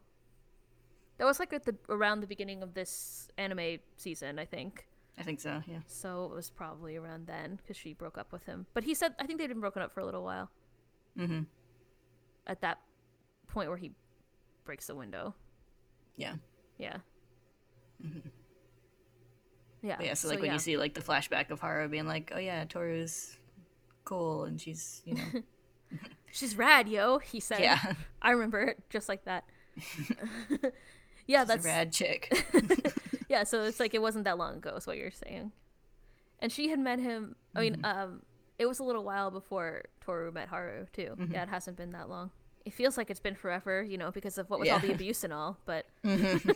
[1.20, 4.88] That was like at the around the beginning of this anime season, I think.
[5.20, 5.62] I think so.
[5.68, 5.80] Yeah.
[5.86, 8.66] So it was probably around then because she broke up with him.
[8.74, 10.50] But he said I think they'd been broken up for a little while.
[11.18, 11.42] Mm-hmm.
[12.48, 12.80] At that
[13.48, 13.92] point where he
[14.64, 15.36] breaks the window.
[16.16, 16.36] Yeah.
[16.78, 16.98] Yeah.
[19.82, 19.96] Yeah.
[19.98, 20.14] But yeah.
[20.14, 23.38] So like when you see like the flashback of Haru being like, "Oh yeah, Toru's
[24.04, 25.42] cool," and she's you know,
[26.32, 27.20] she's rad, yo.
[27.20, 27.60] He said.
[27.60, 29.46] yeah, I remember it just like that.
[31.30, 32.46] yeah, she's that's a rad chick.
[33.30, 33.44] yeah.
[33.44, 35.52] So it's like it wasn't that long ago, is what you're saying.
[36.39, 37.36] And she had met him.
[37.56, 37.86] I mean, mm-hmm.
[37.86, 38.22] um,
[38.58, 41.15] it was a little while before Toru met Haru too.
[41.18, 41.34] Mm-hmm.
[41.34, 42.32] Yeah, it hasn't been that long.
[42.65, 45.24] It feels like it's been forever, you know, because of what with all the abuse
[45.24, 45.60] and all.
[45.65, 46.50] But mm-hmm.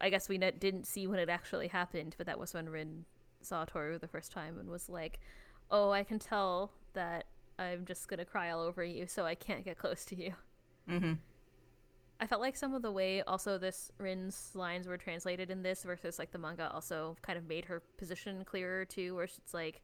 [0.00, 2.14] I guess we didn't see when it actually happened.
[2.16, 3.04] But that was when Rin
[3.42, 5.20] saw Toru the first time and was like,
[5.70, 7.26] "Oh, I can tell that
[7.58, 10.32] I'm just gonna cry all over you, so I can't get close to you."
[12.18, 15.82] I felt like some of the way also this Rin's lines were translated in this
[15.82, 19.82] versus like the manga also kind of made her position clearer too, where it's like,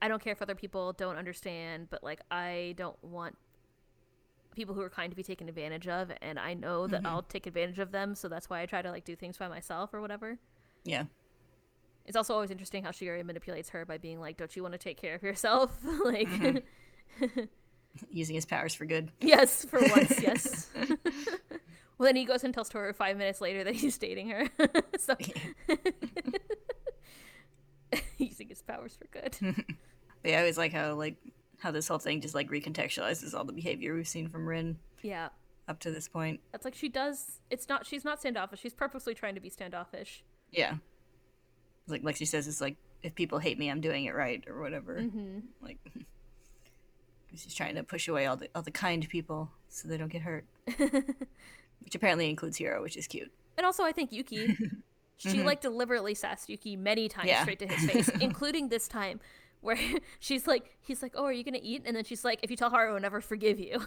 [0.00, 3.36] I don't care if other people don't understand, but like I don't want
[4.54, 7.06] people who are kind to be taken advantage of, and I know that mm-hmm.
[7.06, 9.48] I'll take advantage of them, so that's why I try to like do things by
[9.48, 10.38] myself or whatever.
[10.84, 11.04] Yeah.
[12.06, 14.78] It's also always interesting how Shigure manipulates her by being like, "Don't you want to
[14.78, 17.40] take care of yourself?" like, mm-hmm.
[18.10, 19.10] Using his powers for good.
[19.20, 20.68] Yes, for once, yes.
[21.98, 24.48] well, then he goes and tells Toru five minutes later that he's dating her.
[24.98, 25.16] so
[28.18, 29.36] using his powers for good.
[30.24, 31.16] Yeah, I always like how like
[31.58, 35.28] how this whole thing just like recontextualizes all the behavior we've seen from Rin yeah,
[35.68, 36.40] up to this point.
[36.52, 37.40] that's like she does.
[37.50, 37.86] It's not.
[37.86, 38.60] She's not standoffish.
[38.60, 40.24] She's purposely trying to be standoffish.
[40.50, 40.74] Yeah.
[41.86, 44.60] Like like she says, it's like if people hate me, I'm doing it right or
[44.60, 44.96] whatever.
[45.00, 45.38] Mm-hmm.
[45.62, 45.78] Like
[47.34, 50.22] she's trying to push away all the all the kind people so they don't get
[50.22, 50.44] hurt.
[51.80, 53.30] which apparently includes Hiro, which is cute.
[53.56, 54.56] And also, I think Yuki.
[55.16, 55.44] She mm-hmm.
[55.44, 57.42] like deliberately sassed Yuki many times Yeah.
[57.42, 59.20] straight to his face, including this time
[59.60, 59.76] where
[60.18, 62.56] she's like, he's like, "Oh, are you gonna eat?" And then she's like, "If you
[62.56, 63.82] tell Haru, I'll never forgive you."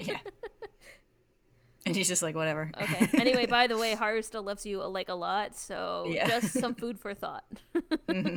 [0.00, 0.18] yeah.
[1.86, 2.70] And he's just like, whatever.
[2.80, 3.08] Okay.
[3.16, 6.26] Anyway, by the way, Haru still loves you like a lot, so Yeah.
[6.28, 7.44] just some food for thought.
[8.08, 8.36] Mm-hmm.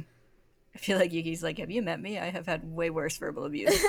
[0.76, 2.20] I feel like Yuki's like, have you met me?
[2.20, 3.74] I have had way worse verbal abuse.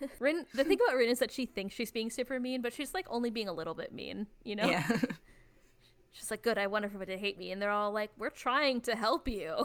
[0.18, 2.94] Rin, the thing about Rin is that she thinks she's being super mean, but she's
[2.94, 4.26] like only being a little bit mean.
[4.44, 4.68] You know?
[4.68, 4.88] yeah.
[6.12, 8.80] She's like, "Good, I want everybody to hate me," and they're all like, "We're trying
[8.80, 9.64] to help you."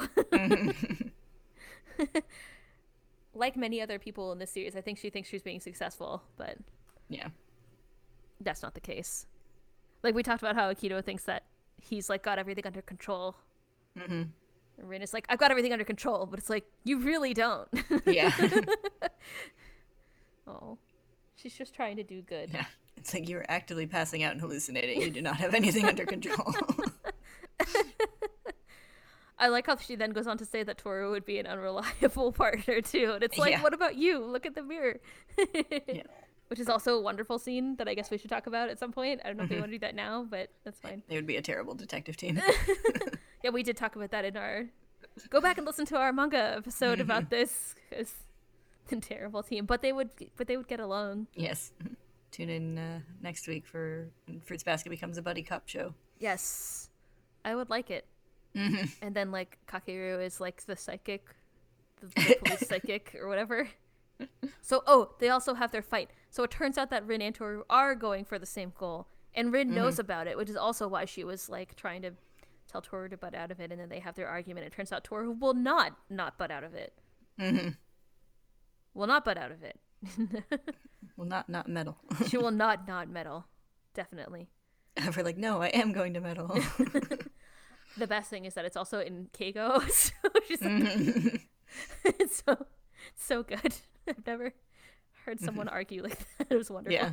[3.33, 6.57] like many other people in this series, I think she thinks she's being successful, but
[7.09, 7.29] yeah.
[8.41, 9.25] that's not the case.
[10.03, 11.45] Like we talked about how Akito thinks that
[11.81, 13.37] he's like got everything under control.
[13.97, 14.23] hmm
[14.77, 17.67] And Rin is like, I've got everything under control, but it's like, you really don't.
[18.05, 18.31] Yeah.
[20.47, 20.77] oh.
[21.35, 22.49] She's just trying to do good.
[22.53, 22.65] yeah.
[22.97, 25.01] It's like you are actively passing out and hallucinating.
[25.01, 26.53] You do not have anything under control.
[29.38, 32.31] I like how she then goes on to say that Toru would be an unreliable
[32.31, 33.11] partner too.
[33.15, 33.61] And it's like, Yeah.
[33.63, 34.19] what about you?
[34.23, 34.99] Look at the mirror.
[35.88, 36.03] yeah.
[36.47, 38.93] Which is also a wonderful scene that I guess we should talk about at some
[38.93, 39.19] point.
[39.25, 39.53] I don't know Mm-hmm.
[39.53, 41.03] if we want to do that now, but that's fine.
[41.09, 42.41] They would be a terrible detective team.
[43.45, 44.65] Yeah, we did talk about that in our.
[45.29, 48.12] Go back and listen to our manga episode about this because
[48.88, 51.27] the terrible team, but they would, but they would get along.
[51.36, 51.71] yes.
[52.31, 54.10] Tune in uh, next week for
[54.45, 55.93] Fruits Basket becomes a buddy cop show.
[56.17, 56.89] Yes,
[57.45, 58.08] I would like it.
[58.55, 58.86] Mm-hmm.
[59.03, 61.27] And then like Kakeru is like the psychic,
[62.01, 63.69] the, the police psychic or whatever.
[64.63, 66.10] So oh, they also have their fight.
[66.31, 69.05] So it turns out that Rin and Toru are going for the same goal,
[69.36, 72.13] and Rin knows about it, which is also why she was like trying to
[72.75, 73.71] tell Toru to butt out of it.
[73.71, 74.65] And then they have their argument.
[74.67, 76.93] It turns out Toru will not not butt out of it.
[77.39, 77.69] Mm-hmm.
[78.93, 79.79] Will not butt out of it.
[81.17, 81.97] Well, not not meddle.
[82.27, 83.45] she will not not meddle.
[83.93, 84.49] Definitely.
[85.15, 86.57] We're like, no, I am going to meddle.
[87.97, 90.11] The best thing is that it's also in keigo, so
[90.49, 91.39] she's like, Mhm.
[92.03, 92.65] it's so
[93.15, 93.73] so good.
[94.05, 94.53] I've never
[95.25, 96.47] heard someone argue like that.
[96.51, 96.93] It was wonderful.
[96.93, 97.11] yeah,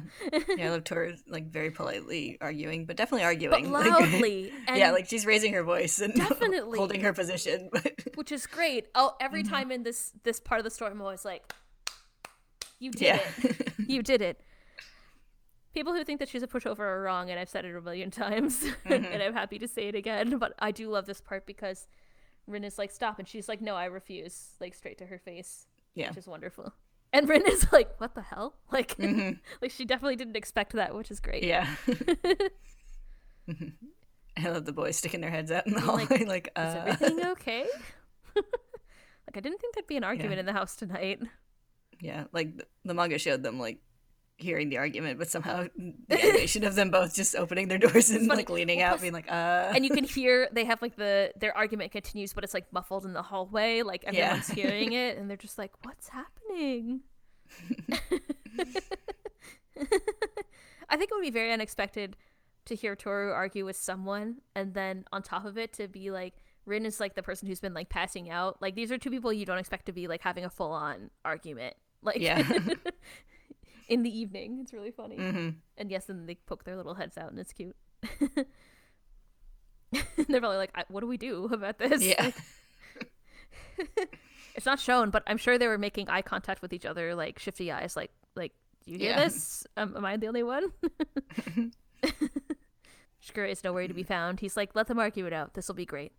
[0.56, 0.66] yeah.
[0.66, 3.70] I love Toru like very politely arguing, but definitely arguing.
[3.72, 4.52] like- loudly.
[4.68, 6.78] and, yeah, like she's raising her voice and Definitely.
[6.78, 7.70] holding her position.
[7.72, 8.88] But which is great.
[8.94, 9.54] Oh, every Mm-hmm.
[9.54, 11.52] time in this this part of the story, I'm always like,
[12.78, 13.72] "You did yeah, it!
[13.88, 14.40] You did it!"
[15.74, 18.10] People who think that she's a pushover are wrong, and I've said it a million
[18.10, 19.04] times, Mm-hmm.
[19.06, 20.36] and I'm happy to say it again.
[20.38, 21.88] But I do love this part because
[22.46, 25.66] Rin is like, "Stop," and she's like, "No, I refuse," like straight to her face.
[25.94, 26.08] yeah.
[26.08, 26.72] which is wonderful.
[27.12, 29.38] And Rin is like, "What the hell?" Like, Mhm.
[29.62, 31.44] like she definitely didn't expect that, which is great.
[31.44, 31.68] Yeah.
[34.36, 36.84] I love the boys sticking their heads out in the like, hallway, like, Is uh,
[36.86, 37.66] everything okay?
[38.34, 41.20] like, I didn't think there'd be an argument in the house tonight.
[42.00, 43.78] yeah, like the, the manga showed them like
[44.38, 45.66] hearing the argument, but somehow
[46.08, 49.12] the animation of them both just opening their doors and like leaning Well, out, being
[49.12, 49.72] like, uh.
[49.74, 53.04] and you can hear they have like the their argument continues, but it's like muffled
[53.04, 54.10] in the hallway, like Yeah.
[54.10, 57.00] everyone's hearing it, and they're just like, "What's happening?"
[60.88, 62.16] I think it would be very unexpected
[62.66, 66.34] to hear Toru argue with someone, and then on top of it to be like
[66.64, 68.60] Rin is like the person who's been like passing out.
[68.62, 71.10] Like these are two people you don't expect to be like having a full on
[71.24, 71.74] argument.
[72.02, 72.42] Like Yeah.
[73.88, 74.58] In the evening.
[74.62, 75.16] It's really funny.
[75.16, 77.76] hmm And yes, then they poke their little heads out, and it's cute.
[79.92, 82.30] They're probably like, I, "What do we do about this?" Yeah.
[82.98, 83.94] Like,
[84.54, 87.38] it's not shown, but I'm sure they were making eye contact with each other, like
[87.38, 88.52] shifty eyes, like, like,
[88.84, 89.24] do you hear Yeah.
[89.24, 89.66] this?
[89.76, 90.72] Um, am I the only one?
[93.22, 94.40] Shigure is nowhere to be found.
[94.40, 95.54] He's like, "Let them argue it out.
[95.54, 96.12] This will be great."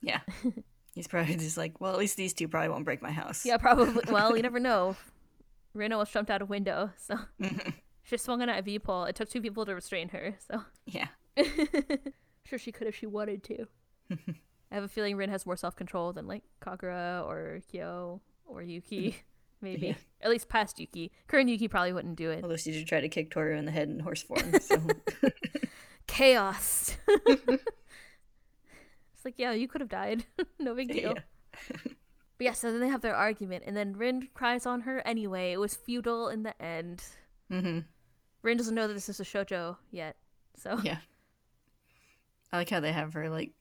[0.00, 0.20] Yeah.
[0.94, 3.44] He's probably just like, well, at least these two probably won't break my house.
[3.46, 4.02] Yeah, probably.
[4.12, 4.96] well, you never know.
[5.78, 7.74] Reno almost jumped out a window, so Mhm.
[8.02, 9.04] she swung on at a V pole.
[9.04, 10.64] It took two people to restrain her, so.
[10.86, 11.08] Yeah.
[12.44, 13.66] sure she could if she wanted to.
[14.70, 18.62] I have a feeling Rin has more self control than like Kagura or Kyo or
[18.62, 19.16] Yuki.
[19.60, 19.88] Maybe.
[19.88, 19.94] Yeah.
[20.22, 21.10] At least past Yuki.
[21.26, 22.42] Current Yuki probably wouldn't do it.
[22.44, 24.52] Although she did try to kick Toru in the head in horse form.
[24.60, 24.80] So
[26.06, 26.96] Chaos.
[29.14, 30.24] it's like, yeah, you could have died.
[30.58, 31.14] no big deal.
[31.16, 31.74] yeah.
[32.38, 35.52] But yeah, so then they have their argument, and then Rin cries on her anyway.
[35.52, 37.02] It was futile in the end.
[37.50, 37.80] hmm
[38.42, 40.16] Rin doesn't know that this is a shoujo yet.
[40.56, 40.98] So Yeah.
[42.52, 43.52] I like how they have her like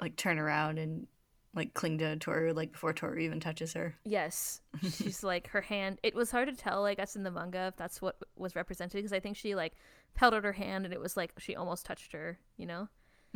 [0.00, 1.06] like turn around and
[1.54, 3.94] like cling to Toru like before Toru even touches her.
[4.04, 5.98] Yes, she's like her hand.
[6.02, 8.98] It was hard to tell, I guess, in the manga if that's what was represented
[8.98, 9.74] because I think she like
[10.14, 12.88] held out her hand and it was like she almost touched her, you know.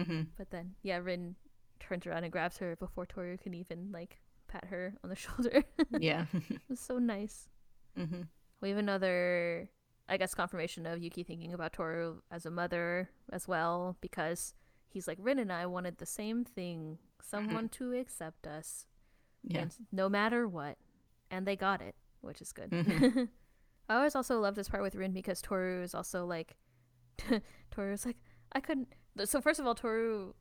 [0.03, 1.37] hmm But then, yeah, Rin
[1.81, 4.21] turns around and grabs her before Toru can even like
[4.53, 5.65] pat her on the shoulder.
[5.99, 6.27] Yeah.
[6.51, 7.49] it was so nice.
[7.97, 8.23] hmm
[8.61, 9.71] We have another,
[10.09, 14.55] I guess, confirmation of Yuki thinking about Toru as a mother as well because
[14.88, 18.87] he's like Rin and I wanted the same thing, someone to accept us.
[19.45, 19.62] Yeah.
[19.62, 20.77] and no matter what.
[21.31, 22.71] And they got it, which is good.
[22.71, 23.29] Mhm.
[23.88, 26.57] I always also love this part with Rin because Toru is also like,
[27.71, 28.17] Toru's like,
[28.53, 28.88] I couldn't.
[29.25, 30.33] So first of all, Toru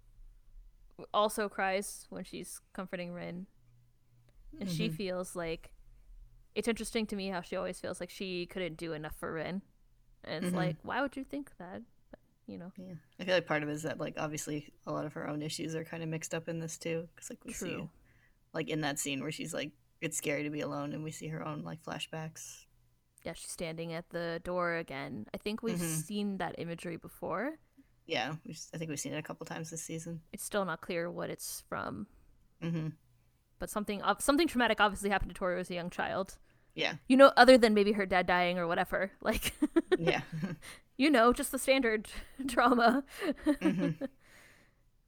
[1.14, 3.48] also cries when she's comforting Rin,
[4.60, 4.96] and she Mhm.
[4.96, 5.74] feels like
[6.56, 9.62] it's interesting to me how she always feels like she couldn't do enough for Rin,
[10.24, 10.58] and it's Mhm.
[10.58, 11.82] like, why would you think that?
[12.10, 12.96] But, you know, Yeah.
[13.20, 15.42] I feel like part of it is that like obviously a lot of her own
[15.42, 17.90] issues are kind of mixed up in this too because like we see
[18.54, 21.28] like in that scene where she's like it's scary to be alone and we see
[21.28, 22.66] her own like flashbacks.
[23.24, 25.28] yeah, she's standing at the door again.
[25.32, 26.02] I think we've Mhm.
[26.02, 27.60] seen that imagery before.
[28.08, 30.24] Yeah, we've, I think we've seen it a couple times this season.
[30.34, 32.08] It's still not clear what it's from.
[32.62, 32.90] hmm
[33.62, 36.38] but something something traumatic obviously happened to Toru as a young child.
[36.76, 36.96] Yeah.
[37.08, 39.12] You know, other than maybe her dad dying or whatever.
[39.22, 39.54] Like,
[39.98, 40.22] Yeah.
[40.98, 42.10] you know, just the standard
[42.48, 43.04] trauma.
[43.46, 44.08] Mhm.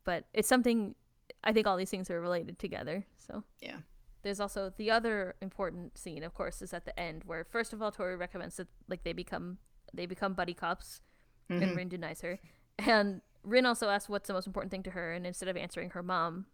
[0.05, 0.95] But it's something.
[1.43, 3.05] I think all these things are related together.
[3.17, 3.77] So Yeah.
[4.21, 7.81] There's also the other important scene, of course, is at the end where first of
[7.81, 9.57] all Toru recommends that like they become
[9.93, 11.01] they become buddy cops,
[11.49, 11.75] and Mhm.
[11.75, 12.39] Rin denies her,
[12.79, 15.89] and Rin also asks what's the most important thing to her, and instead of answering
[15.91, 16.45] her mom,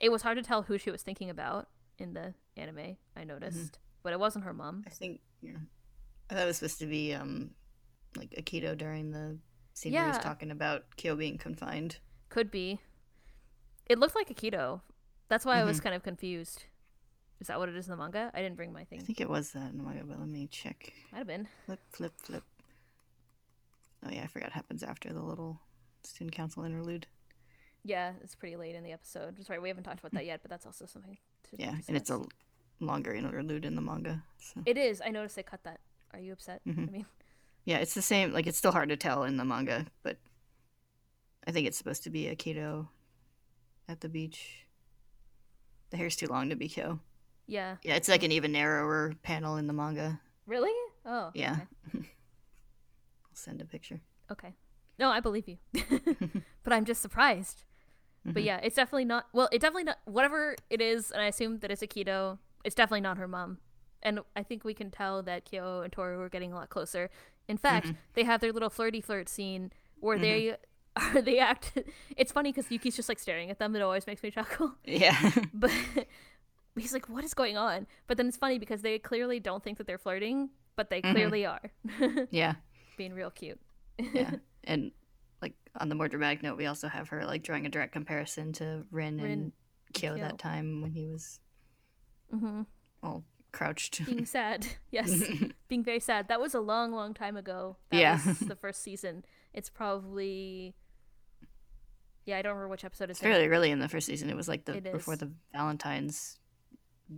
[0.00, 2.96] it was hard to tell who she was thinking about in the anime.
[3.16, 4.84] I noticed, but it wasn't her mom.
[4.86, 5.56] I think yeah.
[6.30, 7.50] I thought it was supposed to be um
[8.16, 9.38] like Akito during the
[9.74, 10.14] scene where he Yeah.
[10.16, 11.98] was talking about Kyo being confined.
[12.28, 12.80] Could be.
[13.86, 14.80] It looked like Akito.
[15.28, 16.64] That's why I was kind of confused.
[17.40, 18.30] Is that what it is in the manga?
[18.34, 19.00] I didn't bring my thing.
[19.00, 20.92] I think it was that in the manga, but let me check.
[21.10, 21.48] Might have been.
[21.66, 22.44] Flip, flip, flip.
[24.06, 25.60] Oh yeah, I forgot it happens after the little
[26.04, 27.06] student council interlude.
[27.84, 29.44] Yeah, it's pretty late in the episode.
[29.44, 31.18] Sorry, we haven't talked about that yet, but that's also something
[31.50, 32.22] to Yeah, and it's a
[32.80, 34.22] longer interlude in the manga.
[34.38, 34.62] So.
[34.66, 35.00] It is.
[35.04, 35.80] I noticed they cut that.
[36.12, 36.60] Are you upset?
[36.66, 36.88] Mhm.
[36.88, 37.06] I mean,
[37.64, 38.32] Yeah, it's the same.
[38.32, 40.18] Like it's still hard to tell in the manga, but
[41.46, 42.88] I think it's supposed to be a Akito
[43.88, 44.66] at the beach.
[45.90, 47.00] The hair's too long to be Kyo.
[47.46, 47.76] yeah.
[47.82, 50.20] Yeah, it's like an even narrower panel in the manga.
[50.46, 50.72] Really?
[51.04, 51.30] Oh.
[51.34, 51.58] Yeah.
[51.94, 52.08] Okay.
[53.24, 54.00] I'll send a picture.
[54.30, 54.54] okay.
[54.98, 55.58] No, I believe you.
[56.62, 57.64] but I'm just surprised.
[58.24, 58.46] But Mhm.
[58.46, 59.26] yeah, it's definitely not.
[59.32, 59.98] Well, it definitely not.
[60.04, 62.38] Whatever it is, and I assume that it's a Akito.
[62.64, 63.58] It's definitely not her mom.
[64.02, 67.10] And I think we can tell that Kyo and Toru are getting a lot closer.
[67.48, 67.96] In fact, Mhm.
[68.14, 70.22] they have their little flirty flirt scene where Mm-hmm.
[70.22, 70.56] they
[71.16, 71.78] are they act.
[72.16, 73.74] It's funny because Yuki's just like staring at them.
[73.74, 74.74] It always makes me chuckle.
[74.84, 75.16] Yeah.
[75.54, 75.70] But
[76.76, 79.78] he's like, "What is going on?" But then it's funny because they clearly don't think
[79.78, 81.12] that they're flirting, but they Mhm.
[81.12, 81.70] clearly are,
[82.30, 82.54] yeah.
[82.96, 83.60] being real cute.
[83.98, 84.36] Yeah.
[84.64, 84.92] and
[85.78, 88.84] on the more dramatic note, we also have her like drawing a direct comparison to
[88.90, 89.52] Rin, Rin and
[89.94, 90.22] Kyo Kyo.
[90.24, 91.40] that time when he was
[92.30, 92.62] hmm
[93.02, 94.04] well crouched.
[94.06, 94.66] being sad.
[94.90, 95.22] Yes,
[95.68, 96.28] being very sad.
[96.28, 97.76] That was a long, long time ago.
[97.90, 98.20] That Yeah.
[98.26, 99.24] was the first season.
[99.52, 100.74] It's probably.
[102.24, 104.30] Yeah, I don't remember which episode it's, It's fairly early in the first season.
[104.30, 106.38] It was like the before the Valentine's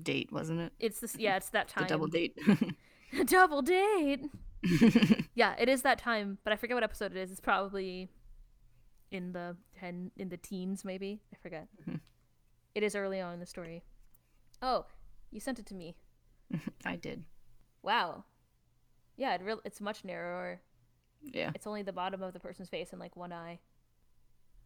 [0.02, 0.72] date, wasn't it?
[0.80, 1.14] It's this.
[1.18, 1.86] Yeah, it's that The time.
[1.88, 2.38] double date.
[3.26, 4.24] double date.
[5.34, 7.30] Yeah, it is that time, but I forget what episode it is.
[7.30, 8.08] It's probably
[9.14, 11.22] in the ten in the teens, maybe.
[11.32, 11.68] I forget.
[11.88, 12.00] Mhm.
[12.74, 13.84] It is early on in the story.
[14.60, 14.86] Oh,
[15.30, 15.96] you sent it to me.
[16.84, 17.24] I did.
[17.82, 18.24] Wow.
[19.16, 20.60] Yeah, it real it's much narrower.
[21.22, 21.52] Yeah.
[21.54, 23.60] It's only the bottom of the person's face and like one eye.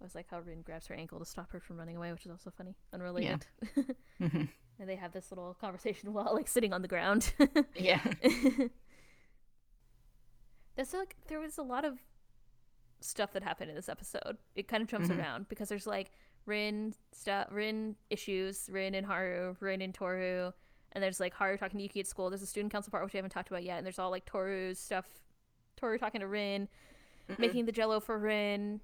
[0.00, 2.24] It was like how Rin grabs her ankle to stop her from running away, which
[2.24, 3.46] is also funny, unrelated.
[4.20, 4.48] Mhm.
[4.80, 7.32] and they have this little conversation while like sitting on the ground.
[7.76, 8.00] yeah.
[10.76, 11.98] There's like there was a lot of
[13.00, 14.38] stuff that happened in this episode.
[14.54, 15.18] It kind of jumps Mhm.
[15.18, 16.11] around because there's like
[16.46, 20.52] Rin stuff, Rin issues, Rin and Haru, Rin and Toru,
[20.92, 22.30] and there's like Haru talking to Yuki at school.
[22.30, 24.24] There's a student council part which we haven't talked about yet, and there's all like
[24.24, 25.06] Toru's stuff,
[25.76, 26.68] Toru talking to Rin,
[27.28, 27.38] Mhm.
[27.38, 28.80] making the Jello for Rin,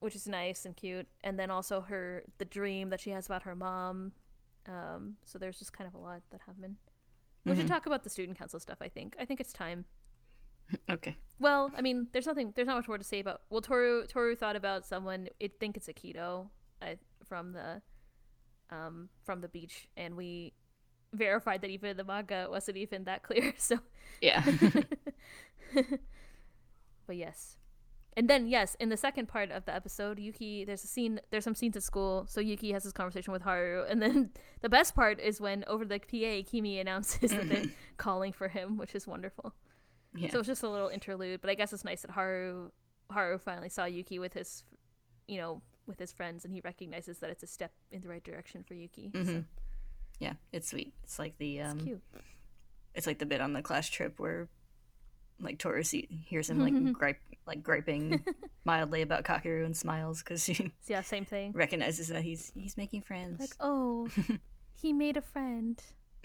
[0.00, 3.42] which is nice and cute, and then also her the dream that she has about
[3.44, 4.12] her mom.
[4.66, 6.76] Um, so there's just kind of a lot that happened.
[7.44, 7.68] We should Mhm.
[7.68, 8.78] talk about the student council stuff.
[8.82, 9.16] I think.
[9.18, 9.86] I think it's time.
[10.90, 11.16] Okay.
[11.38, 12.52] Well, I mean, there's nothing.
[12.54, 13.42] There's not much more to say about.
[13.50, 15.28] Well, Toru Toru thought about someone.
[15.42, 16.48] I think it's Akito,
[16.80, 17.82] uh, from the,
[18.70, 20.54] um, from the beach, and we
[21.12, 23.52] verified that even the manga wasn't even that clear.
[23.58, 23.78] So,
[24.20, 24.42] Yeah.
[27.06, 27.58] but yes,
[28.16, 31.20] and then yes, in the second part of the episode, Yuki, there's a scene.
[31.30, 32.24] There's some scenes at school.
[32.28, 34.30] So Yuki has this conversation with Haru, and then
[34.62, 37.66] the best part is when over the PA, Kimi announces that they're
[37.98, 39.54] calling for him, which is wonderful.
[40.16, 40.30] Yeah.
[40.30, 42.70] So it's just a little interlude, but I guess it's nice that Haru
[43.10, 44.64] Haru finally saw Yuki with his,
[45.28, 48.24] you know, with his friends, and he recognizes that it's a step in the right
[48.24, 49.10] direction for Yuki.
[49.14, 49.44] So Mhm.
[50.18, 50.94] Yeah, it's sweet.
[51.04, 52.02] It's like the it's um cute.
[52.94, 54.48] it's like the bit on the class trip where
[55.38, 58.24] like Toru hears him like gripe like griping
[58.64, 61.52] mildly about Kakeru and smiles cuz he So yeah, same thing.
[61.52, 63.38] recognizes that he's he's making friends.
[63.38, 64.08] Like, oh,
[64.80, 65.80] he made a friend.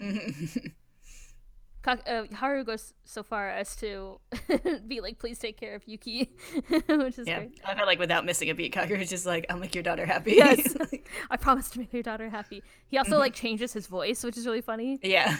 [1.84, 4.20] Uh, Haru goes so far as to
[4.86, 6.30] be like, "Please take care of Yuki,"
[6.70, 7.38] which is yeah.
[7.38, 7.60] great.
[7.64, 10.32] I felt like without missing a beat Kakeru's just like I'll make your daughter happy.
[10.32, 10.76] Yes.
[11.30, 12.62] I promise to make your daughter happy.
[12.86, 15.00] He also like changes his voice, which is really funny.
[15.02, 15.36] yeah.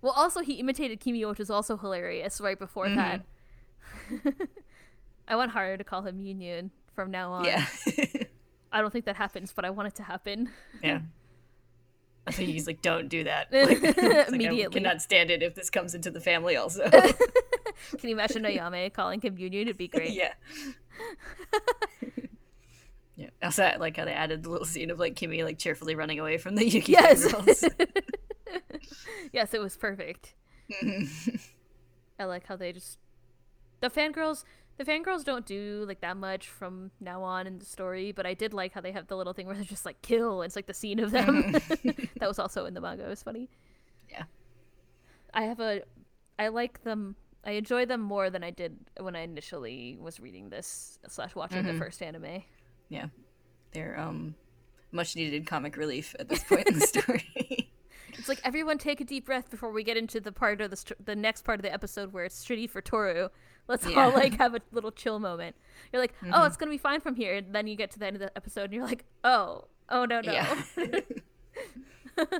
[0.00, 2.40] Well, also he imitated Kimi, which is also hilarious.
[2.40, 3.22] Right before that,
[5.28, 7.44] I want Haru to call him Union from now on.
[7.44, 7.66] yeah.
[8.72, 10.50] I don't think that happens, but I want it to happen.
[10.82, 11.00] yeah.
[12.26, 13.48] I think he's like, don't do that.
[13.52, 14.64] Like, like, Immediately.
[14.64, 16.88] I cannot stand it if this comes into the family also.
[16.90, 17.14] Can
[18.02, 19.62] you imagine Noyame calling him Union?
[19.62, 20.12] It'd be great.
[20.12, 20.32] yeah.
[23.16, 23.30] yeah.
[23.42, 26.18] I also like how they added the little scene of like Kimi like cheerfully running
[26.18, 27.32] away from the Yuki Yes.
[29.32, 30.34] yes, it was perfect.
[30.72, 31.36] Mm-hmm.
[32.18, 32.98] I like how they just
[33.80, 34.44] the fangirls
[34.76, 38.34] the fangirls don't do like that much from now on in the story, but I
[38.34, 40.42] did like how they have the little thing where they're just like kill.
[40.42, 41.52] It's like the scene of them.
[42.18, 43.04] that was also in the manga.
[43.04, 43.48] It was funny.
[44.10, 44.24] Yeah.
[45.32, 45.82] I have a
[46.38, 50.48] I like them I enjoy them more than I did when I initially was reading
[50.48, 52.42] this slash watching the first anime.
[52.88, 53.06] yeah.
[53.72, 54.34] They're um
[54.92, 57.70] much needed comic relief at this point in the story.
[58.16, 60.76] It's like everyone take a deep breath before we get into the part of the
[60.76, 63.28] st- the next part of the episode where it's shitty for Toru.
[63.66, 64.04] Let's Yeah.
[64.04, 65.56] all like have a little chill moment.
[65.92, 66.46] You're like, oh, mm-hmm.
[66.46, 67.34] it's gonna be fine from here.
[67.34, 70.04] And then you get to the end of the episode and you're like, oh, oh
[70.04, 70.32] no no.
[70.32, 70.62] Yeah.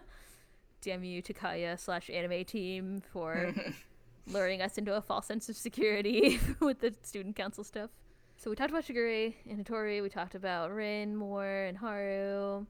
[0.80, 3.54] Damn you, Takaya slash anime team for
[4.26, 7.90] luring us into a false sense of security with the student council stuff.
[8.36, 10.02] So we talked about Shigure and Hatori.
[10.02, 12.66] We talked about Rin more and Haru,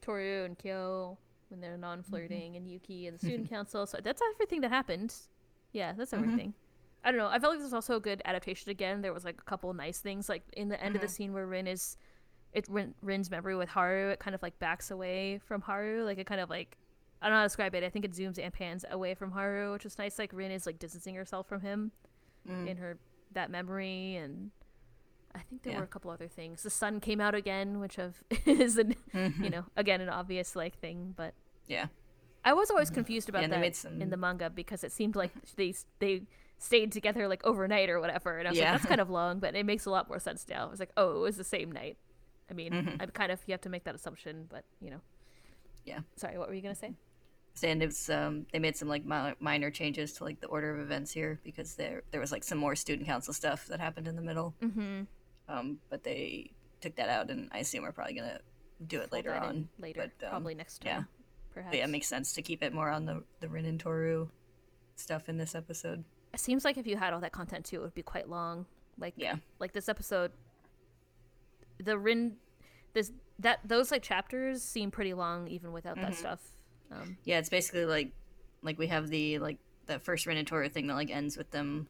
[0.00, 1.18] Toru and Kyo
[1.48, 2.56] when they're non-flirting, mm-hmm.
[2.56, 3.26] and Yuki and the mm-hmm.
[3.26, 3.86] student council.
[3.86, 5.14] So that's everything that happened.
[5.72, 6.54] Yeah, that's everything.
[7.04, 7.28] I don't know.
[7.28, 8.70] I felt like this was also a good adaptation.
[8.70, 11.32] Again, there was like a couple nice things, like in the end of the scene
[11.32, 11.96] where Rin is,
[12.52, 14.08] it Rin, Rin's memory with Haru.
[14.10, 16.04] It kind of like backs away from Haru.
[16.04, 16.76] Like it kind of like
[17.22, 17.82] I don't know how to describe it.
[17.84, 20.18] I think it zooms and pans away from Haru, which was nice.
[20.18, 21.92] Like Rin is like distancing herself from him
[22.48, 22.68] Mm.
[22.68, 22.98] in her
[23.32, 24.50] that memory, and
[25.34, 25.78] I think there Yeah.
[25.80, 26.62] were a couple other things.
[26.62, 29.44] The sun came out again, which of is an Mhm.
[29.44, 31.34] you know again an obvious like thing, but
[31.66, 31.86] yeah.
[32.44, 33.52] I was always confused about Mm-hmm.
[33.62, 36.22] Yeah, that in the manga because it seemed like they they
[36.58, 38.72] stayed together like overnight or whatever, and I was Yeah.
[38.72, 40.66] like, that's kind of long, but it makes a lot more sense now.
[40.66, 41.96] I was like, oh, it was the same night.
[42.50, 42.96] I mean, Mhm.
[43.00, 45.00] I'm kind of you have to make that assumption, but you know.
[45.84, 46.00] Yeah.
[46.16, 46.94] Sorry, what were you gonna say?
[47.62, 50.78] And it's um they made some like mi- minor changes to like the order of
[50.80, 54.14] events here because there there was like some more student council stuff that happened in
[54.16, 54.54] the middle.
[54.62, 55.02] Mm-hmm.
[55.48, 58.40] Um, but they took that out, and I assume we're probably gonna
[58.86, 59.68] do it later on.
[59.78, 60.88] later, but, um, probably next time.
[60.90, 61.02] yeah.
[61.52, 61.72] perhaps.
[61.72, 64.28] But yeah, it makes sense to keep it more on the the Rin and Toru
[64.96, 66.04] stuff in this episode.
[66.38, 68.64] It seems like if you had all that content too, it would be quite long.
[68.96, 69.36] Like Yeah.
[69.58, 70.30] like this episode,
[71.82, 72.36] the Rin,
[72.92, 73.10] this
[73.40, 76.12] that those like chapters seem pretty long even without that Mm-hmm.
[76.14, 76.52] stuff.
[76.92, 78.12] Um, Yeah, it's basically like
[78.62, 81.50] like we have the like that first Rin and Toru thing that like ends with
[81.50, 81.88] them,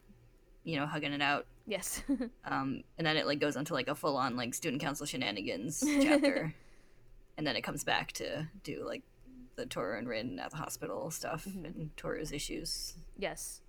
[0.64, 1.46] you know, hugging it out.
[1.66, 2.02] yes,
[2.44, 5.84] Um, and then it like goes into like a full on like student council shenanigans
[6.02, 6.54] chapter,
[7.36, 9.02] and then it comes back to do like
[9.56, 12.94] the Toru and Rin at the hospital stuff and Toru's issues.
[13.18, 13.60] yes,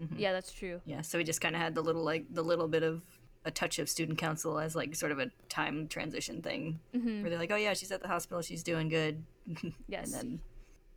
[0.00, 0.18] Mm-hmm.
[0.18, 0.80] yeah, that's true.
[0.84, 3.02] Yeah, so we just kind of had the little like the little bit of
[3.44, 7.20] a touch of student council as like sort of a time transition thing Mm-hmm.
[7.22, 9.22] where they're like, oh yeah, she's at the hospital, she's doing good,
[9.88, 10.40] Yes, and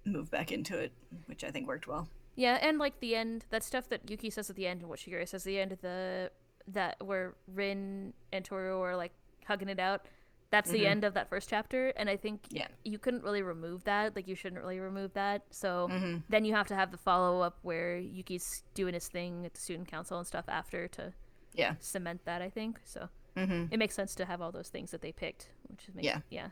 [0.05, 0.91] then move back into it,
[1.27, 2.07] which I think worked well.
[2.35, 4.99] yeah, and like the end, that stuff that Yuki says at the end and what
[4.99, 6.31] Shigure says at the end of the
[6.67, 9.11] that where Rin and Toru are like
[9.47, 10.05] hugging it out.
[10.51, 12.55] That's the end of that first chapter, and I think Mm-hmm.
[12.57, 12.67] Yeah.
[12.83, 14.15] you couldn't really remove that.
[14.15, 15.43] Like you shouldn't really remove that.
[15.51, 16.17] So Mm-hmm.
[16.29, 19.61] then you have to have the follow up where Yuki's doing his thing at the
[19.61, 21.13] student council and stuff after to
[21.53, 21.75] Yeah.
[21.79, 22.41] cement that.
[22.41, 23.09] I think so.
[23.37, 23.65] Mm-hmm.
[23.71, 26.21] It makes sense to have all those things that they picked, which is Yeah.
[26.31, 26.47] yeah.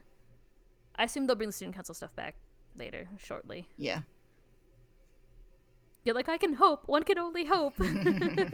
[0.95, 2.35] I assume they'll bring the student council stuff back
[2.75, 3.67] later, shortly.
[3.77, 4.01] Yeah.
[6.03, 6.87] You're like, I can hope.
[6.87, 7.73] One can only hope.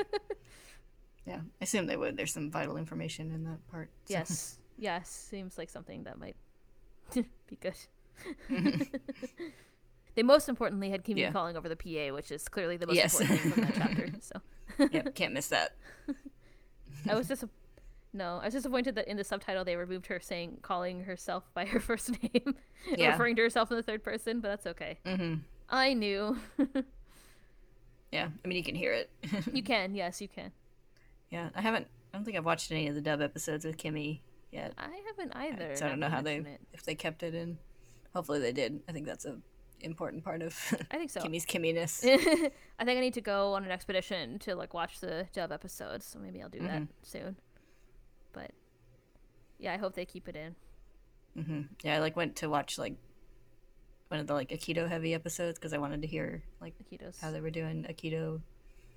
[1.25, 1.39] Yeah.
[1.61, 2.17] I assume they would.
[2.17, 3.89] There's some vital information in that part.
[4.05, 6.36] so- yes, yes, seems like something that might
[7.13, 7.76] be good.
[10.15, 11.32] they most importantly had Kimi Yeah.
[11.32, 13.19] calling over the PA, which is clearly the most Yes.
[13.19, 14.09] important thing from that chapter.
[14.21, 15.76] So Yep, can't miss that.
[17.07, 17.43] I was just
[18.15, 21.65] no, I was disappointed that in the subtitle they removed her saying calling herself by
[21.65, 22.55] her first name,
[22.95, 23.11] Yeah.
[23.11, 24.99] referring to herself in the third person, but that's okay.
[25.05, 25.36] Mm-hmm.
[25.69, 26.38] I knew
[28.11, 28.30] Yeah.
[28.43, 29.09] I mean, you can hear it.
[29.51, 29.95] you can.
[29.95, 30.51] Yes, you can.
[31.32, 31.49] yeah.
[31.55, 31.88] I haven't.
[32.13, 34.21] I don't think I've watched any of the dub episodes with Kimi
[34.54, 34.74] yet.
[34.78, 35.76] I haven't either.
[35.76, 36.62] So I don't know how they it.
[36.74, 37.58] if they kept it in.
[38.14, 38.82] Hopefully they did.
[38.88, 39.38] I think that's a
[39.82, 40.56] important part of
[40.91, 41.20] I think so.
[41.22, 42.04] Kimi's Kimminess.
[42.80, 46.06] I think I need to go on an expedition to like watch the dub episodes,
[46.06, 47.36] so maybe I'll do that soon.
[48.32, 48.51] But
[49.60, 50.56] yeah, I hope they keep it in.
[51.38, 51.62] Mm-hmm.
[51.84, 52.95] Yeah, I like went to watch like
[54.10, 57.32] one of the like Akito heavy episodes because I wanted to hear like Akito's, how
[57.32, 58.41] they were doing Akito.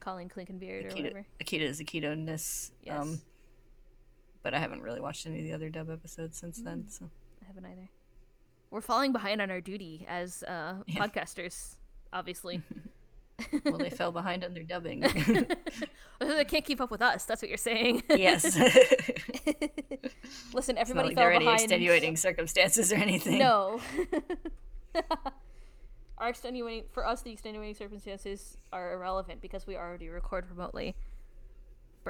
[0.00, 1.26] Colleen Clinkenbeard or Akito, whatever.
[1.42, 2.70] Akito's Akito-ness.
[2.82, 3.20] Yes, Um,
[4.46, 6.84] but I haven't really watched any of the other dub episodes since then.
[6.84, 6.92] Mm.
[6.92, 7.10] So
[7.42, 7.90] I haven't either.
[8.70, 11.04] We're falling behind on our duty as uh, Yeah.
[11.04, 11.74] podcasters,
[12.12, 12.62] obviously.
[13.64, 15.00] well, they fell behind on their dubbing.
[16.20, 17.24] they can't keep up with us.
[17.24, 18.04] That's what you're saying.
[18.08, 20.14] yes, it's
[20.54, 23.38] Listen, not everybody like fell there are any extenuating circumstances or anything.
[23.38, 23.80] No.
[26.18, 30.94] Our extenuating for us, the extenuating circumstances are irrelevant because we already record remotely.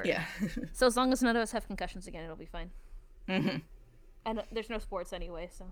[0.05, 0.25] Yeah.
[0.73, 2.71] So as long as none of us have concussions again, it'll be fine.
[3.27, 3.57] Mm-hmm.
[4.25, 5.65] And there's no sports anyway, so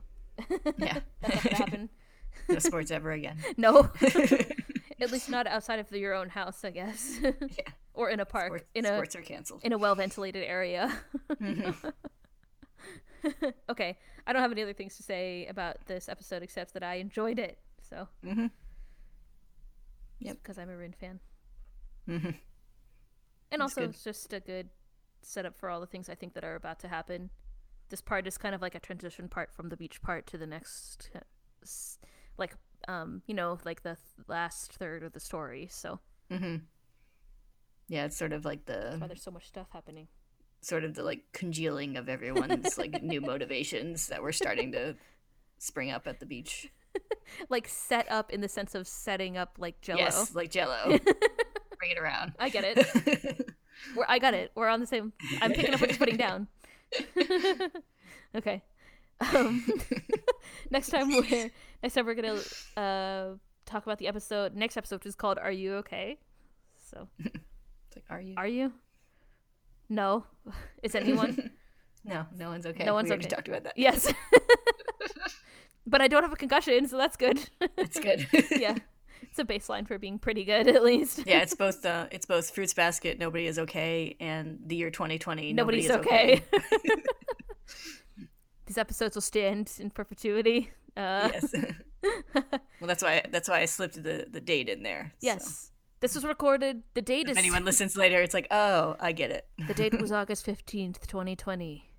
[0.78, 1.00] Yeah.
[1.22, 1.90] that's not gonna happen.
[2.50, 3.38] no sports ever again.
[3.58, 3.90] No,
[5.00, 7.32] at least not outside of your own house, I guess, Yeah.
[7.94, 9.62] or in a park, Sports, in a sports are canceled.
[9.64, 10.92] in a well ventilated area.
[13.70, 13.98] okay,
[14.28, 17.40] I don't have any other things to say about this episode except that I enjoyed
[17.40, 17.58] it.
[17.90, 18.48] So, Mm-hmm.
[20.20, 21.20] yep, because I'm a Rin fan,
[22.08, 22.30] hmm
[23.56, 23.90] and also good.
[23.92, 24.70] it's just a good
[25.22, 27.30] setup for all the things I think that are about to happen.
[27.90, 30.48] This part is kind of like a transition part from the beach part to the
[30.48, 31.20] next, uh,
[32.38, 32.56] like,
[32.88, 35.68] um, you know, like the th- last third of the story.
[35.72, 36.00] So
[36.32, 36.58] hmm
[37.88, 40.08] Yeah, it's sort of like the that's why there's so much stuff happening.
[40.62, 44.96] sort of the like congealing of everyone's like new motivations that were starting to
[45.60, 46.70] spring up at the beach.
[47.50, 50.00] Like set up in the sense of setting up like Jello.
[50.00, 50.98] Yes, like Jello.
[51.86, 52.34] Bring it around.
[52.40, 53.48] I get it.
[53.96, 54.52] We're, I got it.
[54.56, 55.14] We're on the same.
[55.40, 56.48] I'm picking up what you're putting down.
[58.36, 58.64] okay.
[59.22, 59.64] Um,
[60.72, 61.52] next time we're
[61.84, 62.40] next time we're gonna
[62.76, 63.36] uh,
[63.68, 64.56] talk about the episode.
[64.56, 66.18] Next episode which is called "Are You Okay?"
[66.90, 68.34] So, It's like, are you?
[68.36, 68.74] are you?
[69.88, 70.26] No.
[70.82, 71.52] Is anyone?
[72.04, 72.84] No, no one's okay.
[72.84, 73.28] No one's we okay.
[73.28, 73.78] talked about that.
[73.78, 74.12] yes.
[75.86, 77.48] but I don't have a concussion, so that's good.
[77.78, 78.28] That's good.
[78.52, 78.76] yeah,
[79.22, 81.24] it's a baseline for being pretty good at least.
[81.26, 85.54] yeah, it's both uh, it's both Fruits Basket, Nobody is Okay, and the year 2020,
[85.54, 86.44] Nobody's Nobody is okay.
[88.66, 90.72] These episodes will stand in perpetuity.
[90.98, 91.54] Uh, yes.
[92.34, 92.44] well,
[92.82, 95.14] that's why that's why I slipped the the date in there.
[95.20, 95.26] so.
[95.28, 95.72] Yes.
[96.02, 96.84] This was recorded.
[96.94, 99.48] The date If is anyone listens later, it's like, oh, I get it.
[99.68, 101.90] the date was August fifteenth, twenty twenty.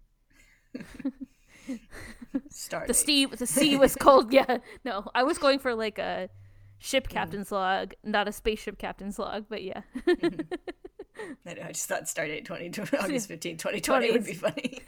[2.51, 2.87] Start.
[2.87, 4.33] The sea the sea was cold.
[4.33, 6.29] Yeah, no, I was going for like a
[6.79, 9.47] ship captain's log, not a spaceship captain's log.
[9.49, 12.69] But yeah, I, know, I just thought start date 20,
[12.99, 14.81] August 15, 2020 would be funny.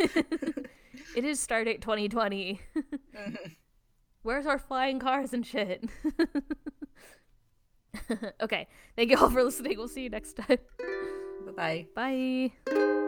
[1.17, 2.61] it is Stardate twenty twenty.
[2.77, 3.35] Mm-hmm.
[4.23, 5.85] Where's our flying cars and shit?
[8.43, 8.69] okay.
[8.97, 9.79] Thank you all for listening.
[9.79, 10.59] We'll see you next time.
[11.57, 12.99] Bye bye.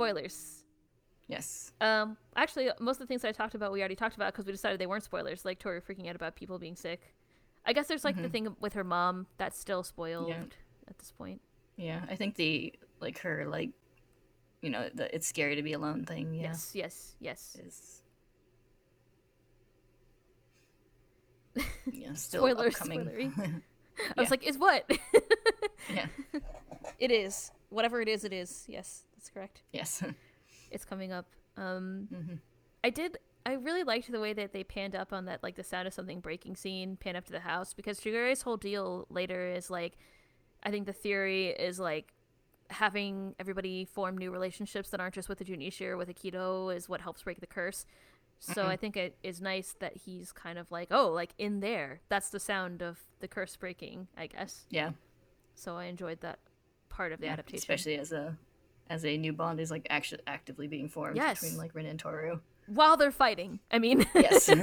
[0.00, 0.64] Spoilers.
[1.28, 1.72] Yes.
[1.80, 4.46] Um, actually, most of the things that I talked about, we already talked about because
[4.46, 5.44] we decided they weren't spoilers.
[5.44, 7.14] Like Toru freaking out about people being sick.
[7.66, 10.42] I guess there's like the thing with her mom that's still spoiled Yeah.
[10.88, 11.42] at this point.
[11.76, 12.00] Yeah.
[12.10, 13.70] I think the like her like
[14.62, 16.32] you know the it's scary to be alone thing.
[16.32, 16.42] Yeah.
[16.44, 17.56] Yes, yes, yes.
[17.62, 18.02] Is
[21.92, 23.32] yeah still Spoiler, upcoming.
[24.16, 24.90] I was like, is what?
[25.92, 26.06] yeah.
[26.98, 27.50] it is.
[27.68, 28.64] Whatever it is, it is.
[28.66, 29.62] Yes, that's correct.
[29.72, 30.02] Yes.
[30.72, 31.26] It's coming up.
[31.56, 32.34] Um, hmm
[32.84, 33.18] I did.
[33.44, 35.92] I really liked the way that they panned up on that, like the sound of
[35.92, 39.94] something breaking scene, pan up to the house, because Shigure's whole deal later is like,
[40.62, 42.12] I think the theory is like
[42.68, 46.88] having everybody form new relationships that aren't just with the Junishi or with Akito is
[46.88, 47.84] what helps break the curse.
[48.38, 52.00] So I think it is nice that he's kind of like, oh, like in there,
[52.08, 54.66] that's the sound of the curse breaking, I guess.
[54.70, 54.92] Yeah.
[55.56, 56.38] So I enjoyed that
[56.88, 57.32] part of the yeah.
[57.32, 57.58] adaptation.
[57.58, 58.38] Especially as a
[58.90, 61.40] as a new bond is like actually actively being formed Yes.
[61.40, 62.40] between like Rin and Toru.
[62.66, 63.60] while they're fighting.
[63.70, 64.48] I mean, Yes.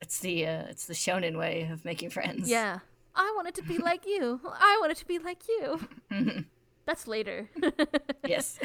[0.00, 2.48] it's the uh, it's the shonen way of making friends.
[2.50, 2.80] Yeah.
[3.16, 4.40] I wanted to be like you.
[4.44, 5.80] I wanted to be like you.
[6.10, 6.40] Mm-hmm.
[6.86, 7.48] That's later.
[8.26, 8.58] Yes.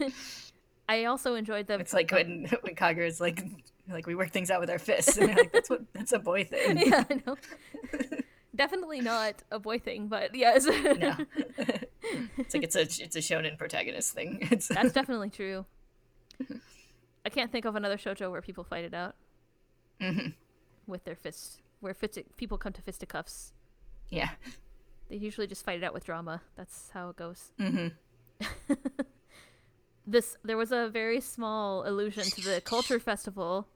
[0.88, 1.74] I also enjoyed the.
[1.74, 3.44] it's like when when Kagura is like
[3.88, 6.18] like we work things out with our fists and they're like that's what that's a
[6.18, 6.78] boy thing.
[6.78, 7.36] yeah, I know.
[8.60, 10.66] Definitely not a boy thing, but yes.
[10.66, 11.16] No.
[12.36, 14.46] it's like it's a it's a shonen protagonist thing.
[14.50, 15.64] It's That's definitely true.
[17.24, 19.14] I can't think of another shojo where people fight it out
[20.00, 20.34] Mhm.
[20.86, 21.94] with their fists, where
[22.36, 23.52] people come to fisticuffs.
[24.10, 24.30] yeah.
[25.08, 26.42] They usually just fight it out with drama.
[26.56, 27.52] That's how it goes.
[27.58, 27.88] hmm
[30.06, 33.68] This there was a very small allusion to the culture festival.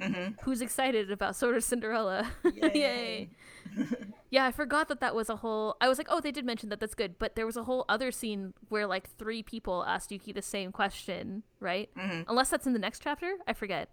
[0.00, 2.30] Hmm Who's excited about Sort of Cinderella?
[2.54, 3.30] Yay!
[4.30, 5.76] yeah, I forgot that that was a whole.
[5.80, 6.80] I was like, oh, they did mention that.
[6.80, 7.18] That's good.
[7.18, 10.72] But there was a whole other scene where like three people asked Yuki the same
[10.72, 11.90] question, right?
[11.96, 12.24] Mhm.
[12.28, 13.34] Unless that's in the next chapter.
[13.46, 13.92] I forget.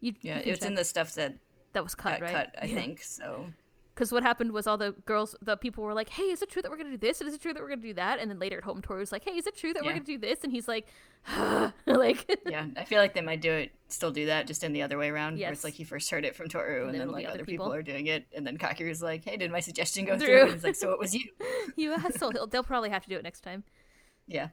[0.00, 1.34] You, Yeah, you it's in the stuff that
[1.72, 2.32] that was cut, right?
[2.32, 3.02] cut, I think.
[3.02, 3.46] So
[3.94, 6.60] Because what happened was all the girls, the people were like, "Hey, is it true
[6.62, 7.20] that we're gonna do this?
[7.20, 8.98] And is it true that we're gonna do that?" And then later at home, Toru
[8.98, 10.88] was like, "Hey, is it true that we're gonna do this?" And he's like,
[11.86, 14.82] "Like, yeah, I feel like they might do it, still do that, just in the
[14.82, 15.34] other way around.
[15.34, 15.52] Where Yes.
[15.52, 17.44] it's like he first heard it from Toru, and, then then, it'll like other other
[17.44, 17.66] people.
[17.66, 17.74] people.
[17.74, 20.64] are doing it, and then Kakeru's like, "Hey, did my suggestion go through?" And he's
[20.64, 21.30] like, "So it was you."
[21.76, 23.62] you asshole." He'll- They'll probably have to do it next time.
[24.26, 24.48] Yeah,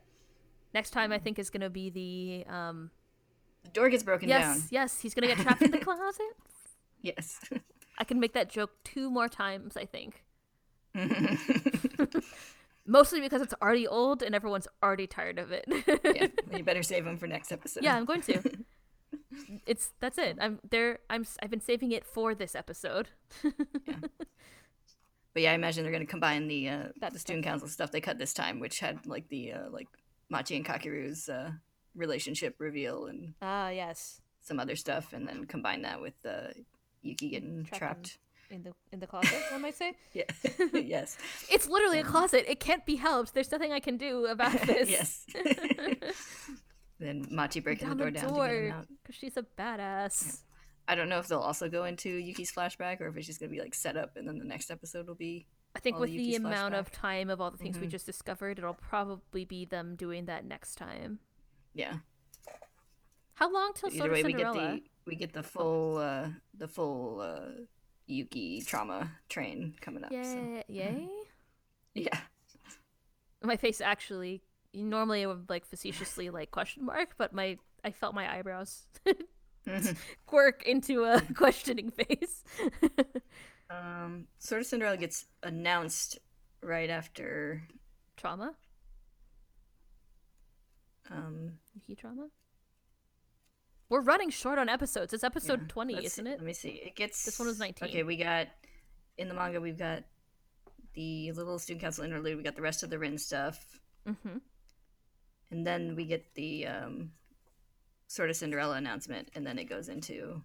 [0.73, 2.91] Next time, I think is gonna be the um.
[3.63, 4.55] the door gets broken Yes, down.
[4.57, 6.21] Yes, yes, he's gonna get trapped in the closet.
[7.01, 7.39] Yes.
[7.97, 10.23] I can make that joke two more times, I think.
[12.85, 15.65] Mostly because it's already old and everyone's already tired of it.
[16.03, 16.27] yeah,
[16.57, 17.83] you better save them for next episode.
[17.83, 18.41] yeah, I'm going to.
[19.65, 20.37] It's that's it.
[20.41, 20.99] I'm there.
[21.09, 21.25] I'm.
[21.43, 23.09] I've been saving it for this episode.
[23.43, 23.95] yeah.
[25.33, 28.01] But yeah, I imagine they're gonna combine the uh, That the student council stuff they
[28.01, 29.87] cut this time, which had like the uh, like
[30.29, 31.51] Machi and Kakeru's uh,
[31.95, 34.19] relationship reveal and Ah, yes.
[34.41, 36.47] some other stuff, and then combine that with uh,
[37.02, 38.18] Yuki getting Trapped trapped.
[38.49, 39.93] In the in the closet, one might say.
[40.14, 40.24] Yeah.
[40.74, 41.18] yes.
[41.49, 42.43] It's literally a closet.
[42.52, 43.34] It can't be helped.
[43.34, 44.89] There's nothing I can do about this.
[44.89, 45.26] yes.
[46.99, 48.88] then Machi breaking Down the door the down to get door out.
[49.02, 50.41] because she's a badass.
[50.88, 53.52] I don't know if they'll also go into Yuki's flashback or if it's just gonna
[53.52, 56.36] be like set up, and then the next episode will be I think with the
[56.36, 57.91] amount of time of all the things we Mhm.
[57.91, 61.20] just discovered, it'll probably be them doing that next time.
[61.74, 61.99] yeah.
[63.36, 64.72] How long till Either Sword of way, we get Cinderella?
[64.76, 67.62] the we get the full uh, the full uh,
[68.08, 70.12] Yuki trauma train coming up.
[70.12, 70.64] So.
[70.68, 71.08] Yay!
[71.93, 72.18] Yeah.
[73.43, 74.41] My face actually
[74.74, 78.84] normally I would like facetiously like question mark, but my I felt my eyebrows
[79.68, 79.97] Mhm.
[80.26, 82.43] quirk into a questioning face.
[83.70, 86.20] um, Sort of Cinderella gets announced
[86.64, 87.64] right after
[88.16, 88.54] trauma?
[91.10, 92.28] um, Yuki trauma?
[93.91, 95.11] We're running short on episodes.
[95.13, 96.39] It's episode yeah, 20, isn't it?
[96.39, 96.69] Let me see.
[96.69, 97.89] It gets This one was 19.
[97.89, 98.47] Okay, we got
[99.17, 100.03] in the manga we've got
[100.93, 102.37] the little student council interlude.
[102.37, 103.59] We got the rest of the Rin stuff,
[104.07, 104.37] Mm-hmm.
[105.51, 107.11] and then we get the um,
[108.07, 110.41] Sort of Cinderella announcement, and then it goes into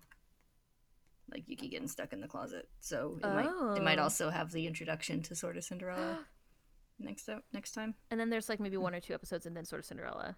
[1.32, 2.68] like Yuki getting stuck in the closet.
[2.80, 4.03] So it might it might Oh.
[4.05, 6.18] also have the introduction to sort of Cinderella
[6.99, 7.94] next up next time.
[8.11, 10.36] And then there's like maybe one or two episodes and then sort of Cinderella.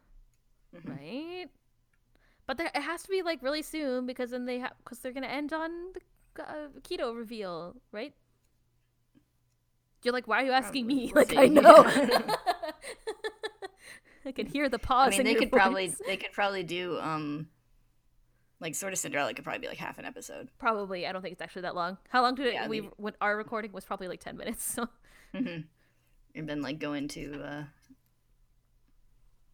[0.77, 0.89] Mhm.
[0.91, 1.47] Right?
[2.49, 5.13] But there, it has to be like really soon because then they have because they're
[5.13, 8.15] gonna end on the uh, keto reveal, right?
[10.03, 11.11] You're like, why are you asking me?
[11.13, 11.37] Probably.
[11.37, 11.85] Like, I know.
[14.25, 15.13] I can hear the pause.
[15.15, 17.49] I mean, they could probably they could probably do um,
[18.61, 20.49] like sort of Cinderella could probably be like half an episode.
[20.59, 21.07] Probably.
[21.07, 21.99] I don't think it's actually that long.
[22.09, 22.55] How long did it?
[22.55, 24.65] Yeah, we when our recording was probably like ten minutes.
[24.65, 24.89] So
[25.35, 25.61] hmm
[26.35, 27.65] And then like go into uh,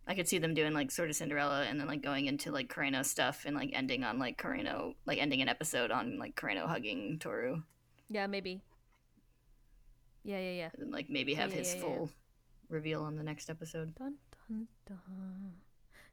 [0.06, 2.68] I could see them doing like sort of Cinderella and then like going into like
[2.68, 6.66] Kureno stuff and like ending on like Kureno, like ending an episode on like Kureno
[6.66, 7.62] hugging Toru.
[8.10, 8.60] Yeah, maybe.
[10.22, 10.68] Yeah, yeah, yeah.
[10.78, 12.10] And like maybe have yeah, his yeah, yeah, full
[12.68, 13.94] reveal on the next episode.
[13.94, 14.14] Dun
[14.48, 15.52] dun dun.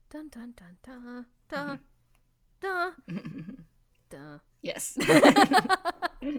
[0.09, 1.25] Dun dun dun dun.
[1.49, 1.79] Dun.
[2.61, 2.93] dun.
[4.09, 4.41] dun.
[4.61, 4.97] Yes.
[4.99, 5.65] yeah.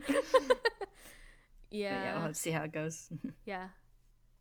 [1.72, 3.08] But yeah, we'll have to see how it goes.
[3.46, 3.68] yeah.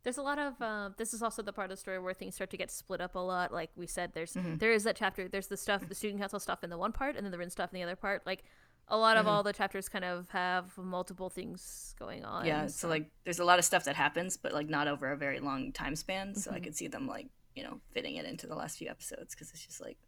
[0.04, 2.34] There's a lot of um, this is also the part of the story where things
[2.34, 3.52] start to get split up a lot.
[3.52, 4.58] Like we said, there's Mhm.
[4.58, 5.28] there is that chapter.
[5.28, 7.50] There's the stuff, the student council stuff in the one part, and then the Rin
[7.50, 8.26] stuff in the other part.
[8.26, 8.42] Like
[8.88, 9.28] a lot of Mhm.
[9.28, 12.46] all the chapters kind of have multiple things going on.
[12.46, 15.16] yeah, so like there's a lot of stuff that happens, but like not over a
[15.16, 16.34] very long time span.
[16.34, 16.64] So I Mhm.
[16.64, 19.64] could see them like you know fitting it into the last few episodes because it's
[19.64, 19.98] just like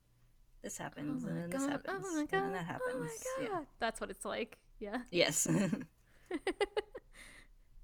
[0.63, 2.91] this oh happens my and then god, this happens oh my and then that happens.
[2.95, 2.99] oh
[3.39, 3.49] my Yeah.
[3.49, 4.59] god, that's what it's like.
[4.81, 5.47] Yeah, Yes.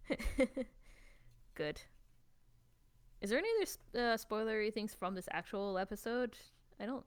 [1.54, 1.82] good.
[3.20, 6.36] Is there any other uh, spoilery things from this actual episode?
[6.80, 7.04] I don't.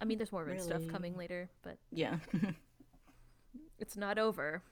[0.00, 2.16] I mean, there's more Rin stuff coming later, but yeah.
[3.78, 4.62] it's not over.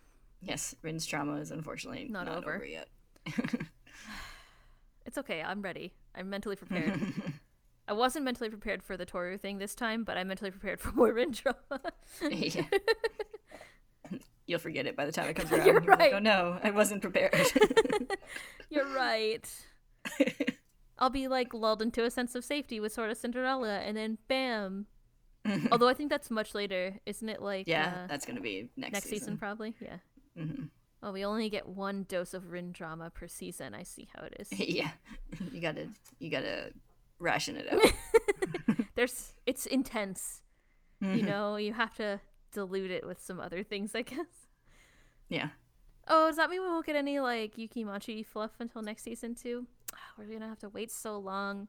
[0.40, 2.54] yes, Rin's trauma is unfortunately Not not, over.
[2.56, 2.64] over.
[2.64, 2.88] yet.
[5.06, 5.42] It's okay.
[5.42, 5.92] I'm ready.
[6.14, 7.00] I'm mentally prepared.
[7.88, 10.92] I wasn't mentally prepared for the Toru thing this time, but I'm mentally prepared for
[10.92, 11.80] more Rin drama.
[12.30, 12.62] yeah.
[14.46, 15.64] You'll forget it by the time it comes around.
[15.66, 16.12] You're You'll be like, right.
[16.14, 17.34] oh no, I wasn't prepared.
[18.68, 19.48] You're right.
[20.98, 24.18] I'll be like lulled into a sense of safety with sort of Cinderella, and then
[24.28, 24.86] bam.
[25.72, 27.40] Although I think that's much later, isn't it?
[27.40, 29.18] Like yeah, uh, that's gonna be next, next season.
[29.18, 29.38] season.
[29.38, 29.74] probably.
[29.80, 29.96] Yeah.
[30.36, 30.64] hmm
[31.02, 33.74] Oh, we only get one dose of Rin drama per season.
[33.74, 34.48] I see how it is.
[34.58, 34.90] yeah,
[35.50, 35.88] you gotta
[36.18, 36.72] you gotta
[37.18, 38.76] ration it out.
[38.94, 40.42] There's it's intense.
[41.02, 41.16] Mm-hmm.
[41.16, 42.20] You know, you have to
[42.52, 44.26] dilute it with some other things, I guess.
[45.30, 45.48] yeah.
[46.06, 49.34] Oh, does that mean we won't get any like Yuki Machi fluff until next season
[49.34, 49.66] too?
[50.18, 51.68] We're gonna have to wait so long.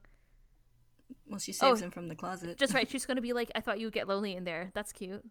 [1.28, 1.84] Well, she saves Oh.
[1.84, 2.58] him from the closet.
[2.58, 4.70] Just right, she's gonna be like, I thought you would get lonely in there.
[4.74, 5.24] That's cute.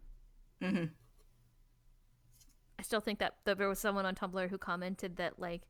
[0.62, 0.86] hmm
[2.80, 5.62] I still think that, there was someone on Tumblr who commented that like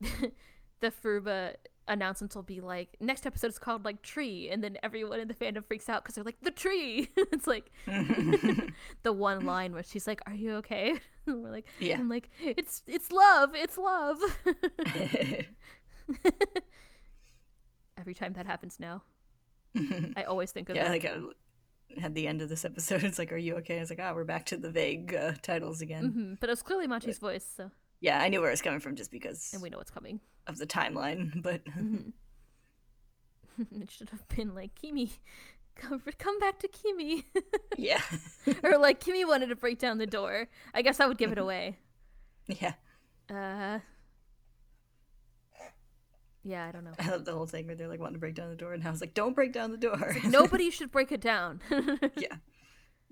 [0.00, 1.54] the Furuba
[1.88, 5.32] announcements will be like next episode is called like tree, and then everyone in the
[5.34, 7.08] fandom freaks out because they're like the tree.
[7.16, 7.70] it's like
[9.04, 10.94] the one line where she's like, "Are you okay?"
[11.26, 11.98] And we're like, Yeah.
[11.98, 14.18] I'm like, it's it's love, it's love.
[17.98, 19.02] Every time that happens now,
[20.16, 21.18] I always think of yeah, like I
[22.00, 23.04] had the end of this episode.
[23.04, 23.78] It's like, are you okay?
[23.78, 26.04] It's like, ah, we're back to the vague uh, titles again.
[26.10, 28.80] hmm But it was clearly Machi's voice, so Yeah, I knew where it was coming
[28.80, 30.20] from just because and we know what's coming.
[30.46, 31.42] of the timeline.
[31.42, 32.12] But Mhm.
[33.80, 35.12] it should have been like Kimi,
[35.74, 37.24] come, come back to Kimi,
[37.78, 38.02] yeah,
[38.62, 40.48] or like Kimi wanted to break down the door.
[40.74, 41.78] I guess that would give it away.
[42.46, 42.74] yeah.
[43.30, 43.78] Uh,
[46.46, 46.92] yeah, I don't know.
[46.98, 48.86] I love the whole thing where they're like wanting to break down the door, and
[48.86, 50.16] I was like, don't break down the door.
[50.24, 51.60] Nobody should break it down.
[52.16, 52.36] yeah.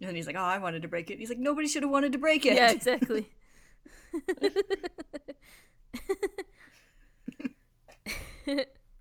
[0.01, 1.15] And he's like, oh, I wanted to break it.
[1.15, 2.55] And He's like, nobody should have wanted to break it.
[2.55, 3.31] yeah, exactly.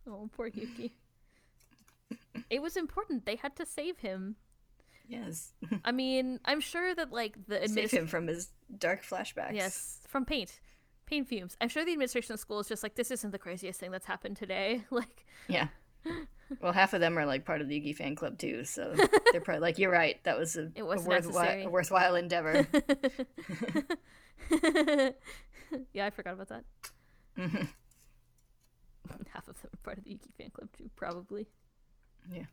[0.07, 0.93] oh, poor Yuki.
[2.49, 3.25] It was important.
[3.25, 4.35] They had to save him.
[5.07, 5.53] Yes.
[5.83, 7.99] I mean, I'm sure that like the Save administration.
[8.03, 9.53] him from his dark flashbacks.
[9.55, 10.59] Yes, from paint,
[11.05, 11.55] paint fumes.
[11.61, 14.05] I'm sure the administration of school is just like this isn't the craziest thing that's
[14.05, 14.83] happened today.
[14.91, 15.67] Like, Yeah.
[16.61, 18.93] Well, half of them are like part of the Yuki fan club too, so
[19.31, 20.21] they're probably like, "You're right.
[20.25, 22.67] That was a, It was a, worthwhile, a worthwhile endeavor."
[25.93, 26.63] yeah, I forgot about that.
[27.37, 27.67] Mhm.
[29.31, 31.47] Half of them are part of the Yuki fan club too, probably.
[32.31, 32.45] Yeah.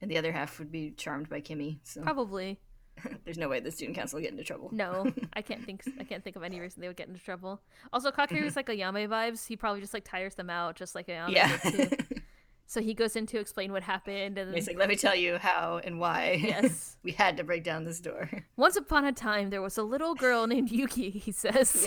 [0.00, 1.80] and the other half would be charmed by Kimi.
[1.84, 2.58] So Probably.
[3.24, 4.70] there's no way the student council will get into trouble.
[4.72, 5.82] No, I can't think.
[5.98, 7.60] I can't think of any reason they would get into trouble.
[7.92, 9.46] Also, Kakeru's like Ayame vibes.
[9.46, 11.90] He probably just like tires them out, just like Ayame Yeah.
[12.68, 15.14] So he goes in to explain what happened, and then, He's like, "Let me tell
[15.14, 16.96] you how and why yes.
[17.04, 20.16] we had to break down this door." Once upon a time, there was a little
[20.16, 21.10] girl named Yuki.
[21.10, 21.86] He says.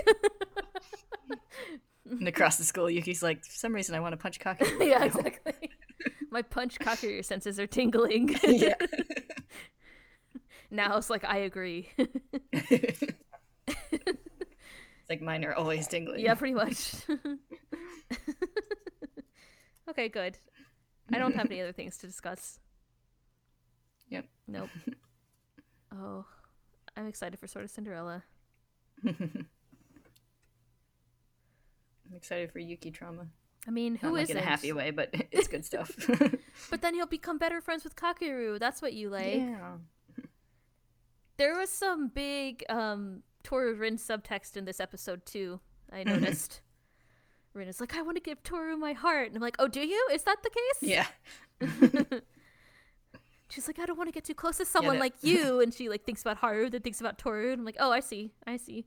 [2.10, 5.04] and across the school, Yuki's like, "For some reason, I want to punch Kaki." yeah,
[5.04, 5.70] exactly.
[6.32, 8.40] My punch Kakeru senses are tingling.
[8.44, 8.76] yeah.
[10.72, 11.90] Now it's like I agree.
[12.54, 13.04] it's
[15.10, 16.20] like mine are always tingling.
[16.22, 16.94] yeah, pretty much.
[19.90, 20.38] okay, good.
[21.12, 22.60] I don't have any other things to discuss.
[24.10, 24.26] Yep.
[24.48, 24.70] Nope.
[25.92, 26.24] Oh,
[26.96, 28.22] I'm excited for Sort of Cinderella.
[29.04, 29.48] I'm
[32.16, 33.26] excited for Yuki trauma.
[33.68, 35.92] I mean, who Not like in a happy way, but it's good stuff.
[36.70, 38.60] But then he'll become better friends with Kakeru.
[38.60, 39.38] That's what you like.
[39.38, 39.78] yeah.
[41.40, 45.62] There was some big um Toru Rin subtext in this episode too.
[45.92, 46.62] I noticed.
[47.54, 49.80] Rin is like, I want to give Toru my heart, and I'm like, Oh, do
[49.80, 50.10] you?
[50.14, 50.80] Is that the case?
[50.82, 51.08] Yeah.
[53.50, 55.90] She's like, I don't want to get too close to someone like you, and she
[55.90, 58.58] like thinks about Haru, then thinks about Toru, and I'm like, Oh, I see, I
[58.58, 58.86] see.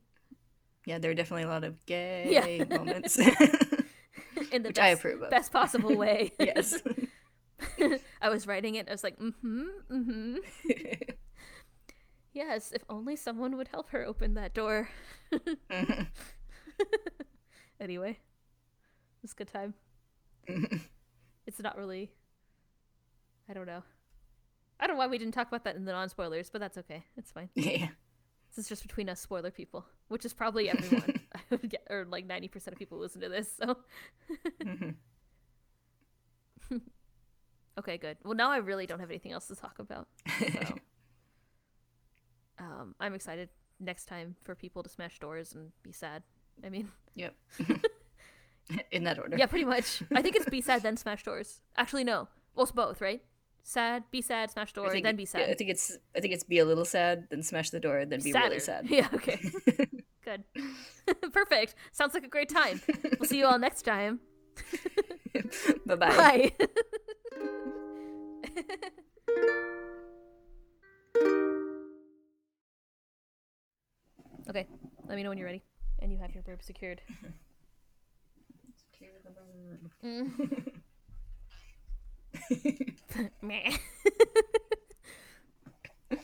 [0.87, 2.65] Yeah, there are definitely a lot of gay Yeah.
[2.77, 3.19] moments.
[4.53, 5.31] In the Which best, I approve of.
[5.31, 6.33] best possible way.
[6.39, 6.81] yes.
[8.21, 8.89] I was writing it.
[8.89, 10.37] I was like, mm-hmm, mm-hmm.
[12.33, 14.89] Yes, if only someone would help her open that door.
[17.81, 19.75] anyway, it was a good time.
[21.47, 22.11] it's not really.
[23.49, 23.83] I don't know.
[24.81, 26.79] I don't know why we didn't talk about that in the non spoilers, but that's
[26.79, 27.05] okay.
[27.17, 27.51] It's fine.
[27.55, 27.89] yeah.
[28.49, 31.21] This is just between us spoiler people, which is probably everyone.
[31.35, 33.77] I would get, or like 90% of people who listen to this, so.
[34.63, 34.91] Mm-hmm.
[37.79, 38.19] okay, good.
[38.25, 40.09] Well, now I really don't have anything else to talk about.
[40.39, 40.77] So.
[42.59, 43.49] Um, I'm excited
[43.81, 46.23] next time for people to smash doors and be sad.
[46.65, 47.35] I mean, Yep.
[48.93, 49.37] In that order.
[49.37, 50.03] yeah, pretty much.
[50.15, 51.61] I think it's be sad then smash doors.
[51.77, 52.29] Actually, no.
[52.55, 53.21] Well, it's both, right?
[53.65, 55.51] Sad, be sad, smash door, then be yeah, sad.
[55.51, 58.21] I think it's I think it's be a little sad, then smash the door, then
[58.21, 58.87] be really sad.
[58.91, 59.41] Yeah, okay.
[60.25, 60.45] Good.
[61.33, 61.75] Perfect.
[61.93, 62.81] Sounds like a great time.
[63.19, 64.21] We'll see you all next time.
[65.87, 66.53] Bye bye
[68.57, 69.63] bye.
[74.49, 74.67] Okay,
[75.07, 75.63] let me know when you're ready
[76.01, 77.01] and you have your burp secured.
[80.05, 80.31] Mm.
[83.43, 83.77] Meh.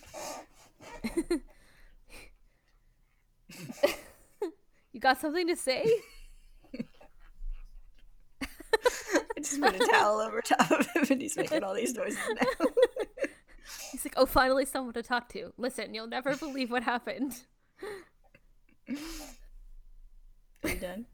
[4.93, 5.89] you got something to say?
[8.35, 12.19] I just put a towel over top of him and he's making all these noises
[12.29, 12.67] now.
[13.93, 15.53] He's like, oh, finally someone to talk to.
[15.57, 17.43] Listen, you'll never believe what happened.
[20.65, 21.07] Are you done?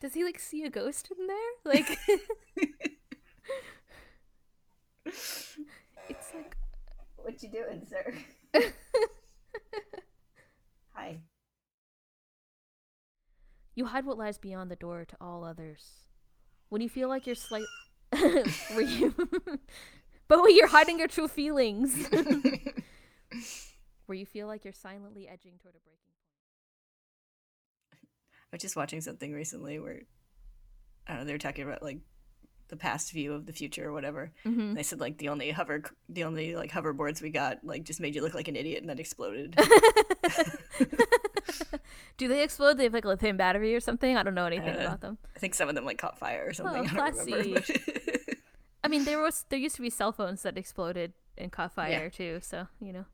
[0.00, 1.36] Does he like see a ghost in there?
[1.64, 1.98] Like,
[5.06, 5.54] it's
[6.34, 6.56] like,
[7.16, 8.14] What you doing, sir?
[10.94, 11.20] Hi.
[13.74, 16.06] you hide what lies beyond the door to all others.
[16.68, 17.64] When you feel like you're slight,
[18.74, 19.14] were you?
[20.28, 22.08] but when you're hiding your true feelings,
[24.06, 26.12] where you feel like you're silently edging toward a breaking
[27.92, 28.08] point.
[28.52, 30.02] I was just watching something recently where
[31.06, 31.98] I don't know, they were talking about like
[32.70, 34.30] the past view of the future or whatever.
[34.44, 38.00] And they said like the only hover the only like hoverboards we got like just
[38.00, 39.58] made you look like an idiot and then exploded.
[42.16, 42.76] Do they explode?
[42.76, 44.16] They have like a lithium battery or something.
[44.16, 45.18] I don't know anything Uh, about them.
[45.34, 46.82] I think some of them like caught fire or something.
[46.82, 47.56] Oh, I classy.
[48.84, 52.04] I mean, there was there used to be cell phones that exploded and caught fire
[52.04, 52.08] Yeah.
[52.10, 52.38] too.
[52.42, 53.04] So you know,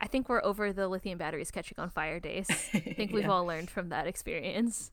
[0.00, 2.46] I think we're over the lithium batteries catching on fire days.
[2.72, 3.30] I think we've Yeah.
[3.30, 4.92] all learned from that experience.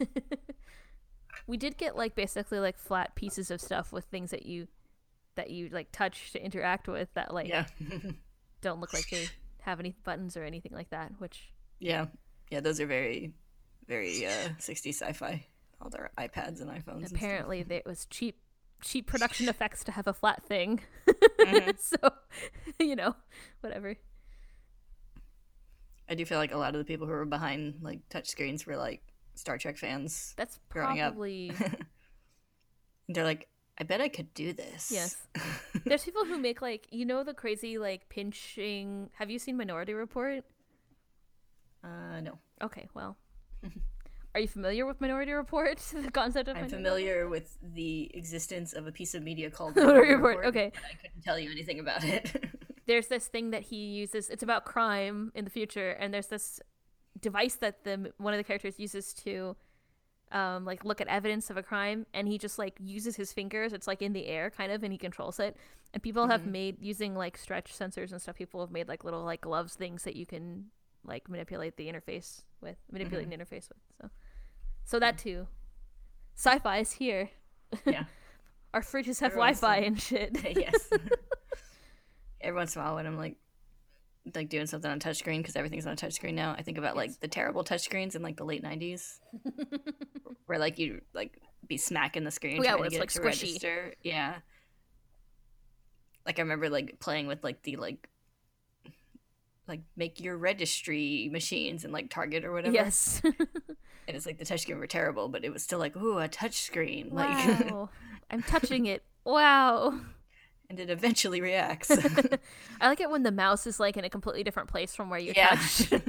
[1.46, 4.68] we did get like basically like flat pieces of stuff with things that you
[5.36, 7.66] that you like touch to interact with that like yeah.
[8.60, 9.26] don't look like they
[9.62, 12.06] have any buttons or anything like that, which yeah.
[12.50, 13.32] Yeah, those are very
[13.86, 15.46] very uh 60s sci-fi.
[15.80, 17.04] All their iPads and iPhones.
[17.06, 18.38] and apparently it was cheap
[18.82, 20.80] cheap production effects to have a flat thing
[21.38, 21.78] Mhm.
[21.80, 21.96] so
[22.78, 23.14] you know
[23.60, 23.96] whatever
[26.08, 28.76] I do feel like a lot of the people who were behind like touchscreens were
[28.76, 29.02] like
[29.34, 30.34] Star Trek fans.
[30.36, 31.12] that's Growing up.
[31.12, 31.52] probably
[33.08, 34.90] They're like, I bet I could do this.
[34.92, 35.16] yes
[35.86, 39.94] there's people who make like you know the crazy like pinching have you seen minority
[39.94, 40.44] report
[41.82, 42.38] Uh, no.
[42.62, 43.16] okay well
[44.34, 48.74] are you familiar with minority report the concept of I'm Minority familiar with the existence
[48.74, 50.66] of a piece of media called Minority Report, Report, okay.
[50.88, 52.50] I couldn't tell you anything about it.
[52.86, 56.60] there's this thing that he uses it's about crime in the future and there's this
[57.20, 59.56] device that the one of the characters uses to
[60.32, 63.72] um like look at evidence of a crime and he just like uses his fingers
[63.72, 65.56] it's like in the air kind of and he controls it.
[65.92, 66.52] And people have Mhm.
[66.52, 70.04] made using like stretch sensors and stuff people have made like little like gloves things
[70.04, 70.66] that you can
[71.04, 74.10] like manipulate the interface with manipulate the interface with so.
[74.84, 75.46] So that too.
[76.36, 77.30] Sci-fi is here.
[77.84, 78.04] Yeah.
[78.74, 80.36] our fridges have Everyone's wi-fi and shit.
[80.56, 80.90] Yes.
[82.40, 83.36] every once in a while when I'm like
[84.34, 86.54] like doing something on touchscreen because everything's on a touchscreen now.
[86.58, 89.18] I think about like the terrible touchscreens in like the late '90s,
[90.46, 93.26] where like you like be smacking the screen Oh, yeah, trying where to it's, like,
[93.26, 93.42] it squishy.
[93.42, 93.94] register.
[94.02, 94.36] Yeah.
[96.26, 98.08] Like I remember like playing with like the like
[99.68, 102.74] like make your registry machines and like Target or whatever.
[102.74, 103.22] Yes.
[104.08, 107.12] And it's like the touchscreen were terrible, but it was still like ooh a touchscreen
[107.12, 107.88] like.
[108.28, 109.04] I'm touching it.
[109.24, 110.00] Wow.
[110.70, 111.90] And it eventually reacts.
[112.80, 115.18] I like it when the mouse is like in a completely different place from where
[115.20, 115.48] you Yeah.
[115.50, 115.90] touch.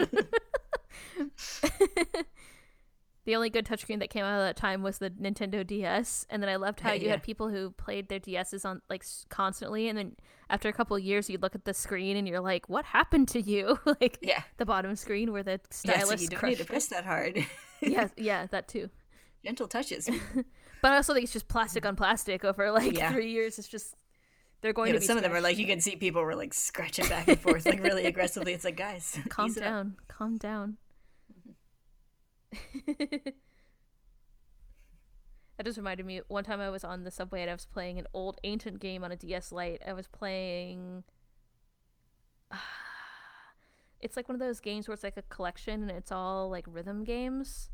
[3.26, 6.42] the only good touchscreen that came out of that time was the Nintendo DS, and
[6.42, 7.12] then I loved how you Yeah.
[7.12, 10.16] had people who played their DSs on like constantly, and then
[10.50, 13.28] after a couple of years, you look at the screen and you're like, "What happened
[13.30, 14.44] to you?" like yeah.
[14.58, 17.46] the bottom screen where the Yeah, stylus so you don't need to press that hard.
[17.82, 18.90] yeah, yeah, that too.
[19.44, 20.08] Gentle touches.
[20.84, 23.12] But I also think it's just plastic on plastic over like Yeah.
[23.12, 23.60] three years.
[23.60, 23.96] It's just
[24.62, 26.54] they're going Yeah, to some of them are like you can see people were like
[26.54, 28.54] scratching back and forth like really aggressively.
[28.54, 29.56] It's like guys, calm up.
[29.58, 29.96] down.
[30.08, 30.78] Calm down.
[35.58, 38.00] That just reminded me one time i was on the subway and i was playing
[38.00, 39.82] an old ancient game on a ds lite.
[39.88, 41.04] I was playing
[44.02, 46.66] it's like one of those games where it's like a collection and it's all like
[46.68, 47.70] rhythm games.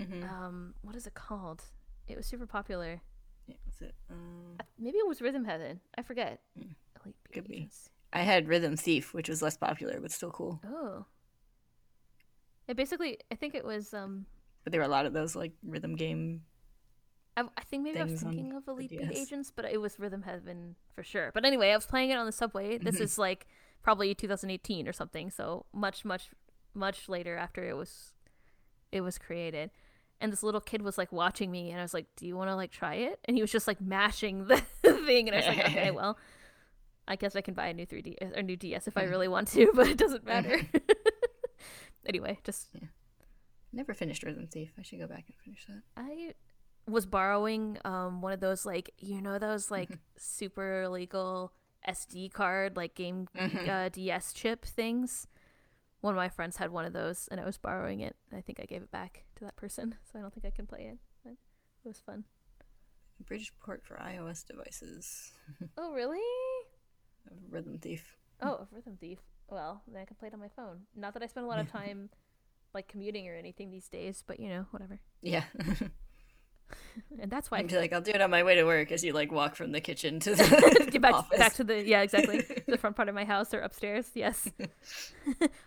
[0.00, 0.26] Mhm.
[0.30, 1.64] um what is it called?
[2.08, 3.02] It was super popular
[3.50, 3.94] Yeah, that's it.
[4.10, 6.74] Um, Uh, maybe it was rhythm heaven i forget Mm,
[7.04, 7.68] Elite could be.
[8.12, 10.60] I had Rhythm Thief, which was less popular but still cool.
[10.66, 11.04] oh
[12.68, 14.26] it basically i think it was um
[14.64, 16.42] But there were a lot of those like rhythm game.
[17.36, 20.22] I, I think maybe I was thinking of Elite Beat Agents, but it was Rhythm
[20.22, 21.30] Heaven for sure.
[21.32, 22.76] But anyway, I was playing it on the subway.
[22.76, 23.02] This Mhm.
[23.06, 23.46] is like
[23.82, 26.30] probably 2018 or something, so much, much,
[26.74, 28.12] much later after it was
[28.92, 29.70] it was created.
[30.20, 32.50] And this little kid was like watching me, and I was like, "Do you want
[32.50, 35.46] to like try it?" And he was just like mashing the thing, and I was
[35.46, 36.18] like, "Okay, well,
[37.08, 39.48] I guess I can buy a new 3D or new DS if I really want
[39.48, 40.60] to, but it doesn't matter."
[42.06, 42.68] anyway, just
[43.72, 44.72] Never finished Rhythm Thief.
[44.78, 45.82] I should go back and finish that.
[45.96, 46.34] I
[46.86, 51.52] was borrowing um one of those like you know those like super illegal
[51.88, 53.68] SD card like game Mhm.
[53.68, 55.28] uh, DS chip things.
[56.00, 58.16] One of my friends had one of those, and I was borrowing it.
[58.36, 60.66] I think I gave it back to that person, so I don't think I can
[60.66, 60.98] play it.
[61.24, 62.24] But it was fun.
[63.26, 65.32] British port for iOS devices.
[65.76, 66.20] Oh really?
[67.50, 68.16] Rhythm Thief.
[68.40, 69.18] Oh, a Rhythm Thief.
[69.48, 70.82] Well, then I can play it on my phone.
[70.96, 72.08] Not that I spend a lot of time
[72.72, 75.00] like commuting or anything these days, but you know, whatever.
[75.22, 75.44] Yeah.
[77.20, 79.12] And that's why be like, I'll do it on my way to work as you
[79.12, 81.38] like walk from the kitchen to the get back office.
[81.38, 84.10] back to the yeah exactly the front part of my house or upstairs.
[84.14, 84.48] Yes,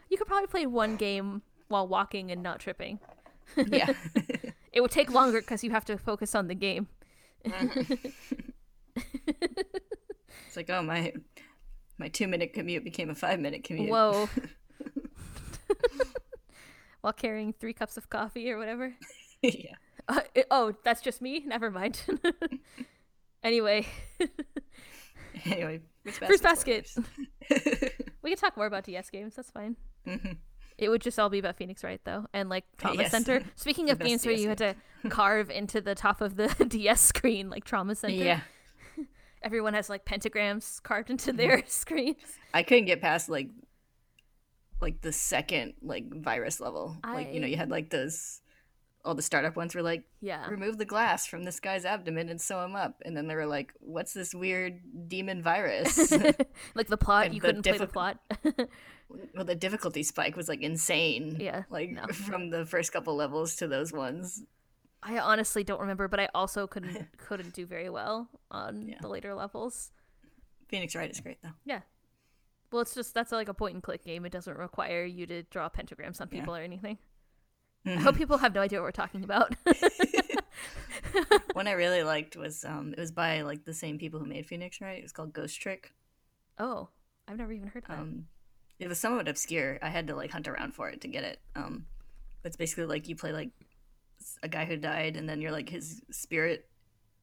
[0.10, 3.00] you could probably play one game while walking and not tripping.
[3.68, 3.94] Yeah.
[4.74, 6.88] It would take longer because you have to focus on the game.
[8.96, 11.14] It's like, oh my
[11.98, 13.90] my two minute commute became a five minute commute.
[13.92, 14.28] Whoa.
[17.02, 18.94] while carrying three cups of coffee or whatever.
[19.42, 19.74] yeah.
[20.08, 21.44] Uh, it- oh, that's just me.
[21.46, 22.02] Never mind.
[23.44, 23.86] anyway,
[25.46, 26.90] Anyway, fruits Fruits basket.
[28.22, 29.36] we can talk more about DS games.
[29.36, 29.76] That's fine.
[30.08, 30.38] Mhm.
[30.78, 33.12] It would just all be about Phoenix Wright though, and like Trauma Yes.
[33.12, 33.42] Center.
[33.56, 34.76] Speaking of games where DS you had to
[35.10, 38.16] carve into the top of the DS screen, like Trauma Center.
[38.24, 38.40] Yeah.
[39.44, 41.38] Everyone has like pentagrams carved into Mm-hmm.
[41.38, 42.18] their screens.
[42.54, 43.50] I couldn't get past like
[44.82, 46.98] like the second like virus level.
[47.06, 48.42] Like, you know, you had like those
[49.06, 50.48] all the startup ones were like, Yeah.
[50.48, 53.02] remove the glass from this guy's abdomen and sew him up.
[53.06, 54.80] And then they were like, what's this weird
[55.10, 56.12] demon virus?
[56.76, 58.20] like the plot, And you the couldn't play the plot.
[59.36, 61.38] well, the difficulty spike was like insane.
[61.40, 62.06] Yeah, Like no.
[62.14, 64.44] from the first couple levels to those ones.
[65.02, 69.00] I honestly don't remember, but I also couldn't couldn't do very well on Yeah.
[69.02, 69.92] the later levels.
[70.70, 71.52] Phoenix Wright is great though.
[71.66, 71.82] Yeah.
[72.72, 74.26] Well, it's just that's like a point and click game.
[74.26, 76.40] It doesn't require you to draw pentagrams on Yeah.
[76.40, 76.98] people or anything.
[77.86, 77.98] I Mhm.
[77.98, 79.56] hope people have no idea what we're talking about.
[81.54, 84.46] One I really liked was um it was by like the same people who made
[84.48, 85.00] Phoenix Wright.
[85.00, 85.94] It was called Ghost Trick.
[86.58, 86.90] oh,
[87.28, 88.00] I've never even heard of that.
[88.00, 88.28] Um,
[88.80, 89.80] it was somewhat obscure.
[89.82, 91.40] I had to like hunt around for it to get it.
[91.56, 91.86] Um,
[92.42, 93.50] but it's basically like you play like
[94.42, 96.68] a guy who died, and then you're like his spirit,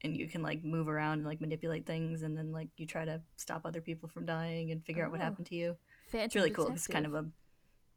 [0.02, 3.04] and you can like move around and like manipulate things, and then like you try
[3.04, 5.24] to stop other people from dying and figure out what Oh.
[5.24, 5.76] happened to you.
[6.10, 6.68] Phantom It's really cool.
[6.68, 7.26] It's kind of a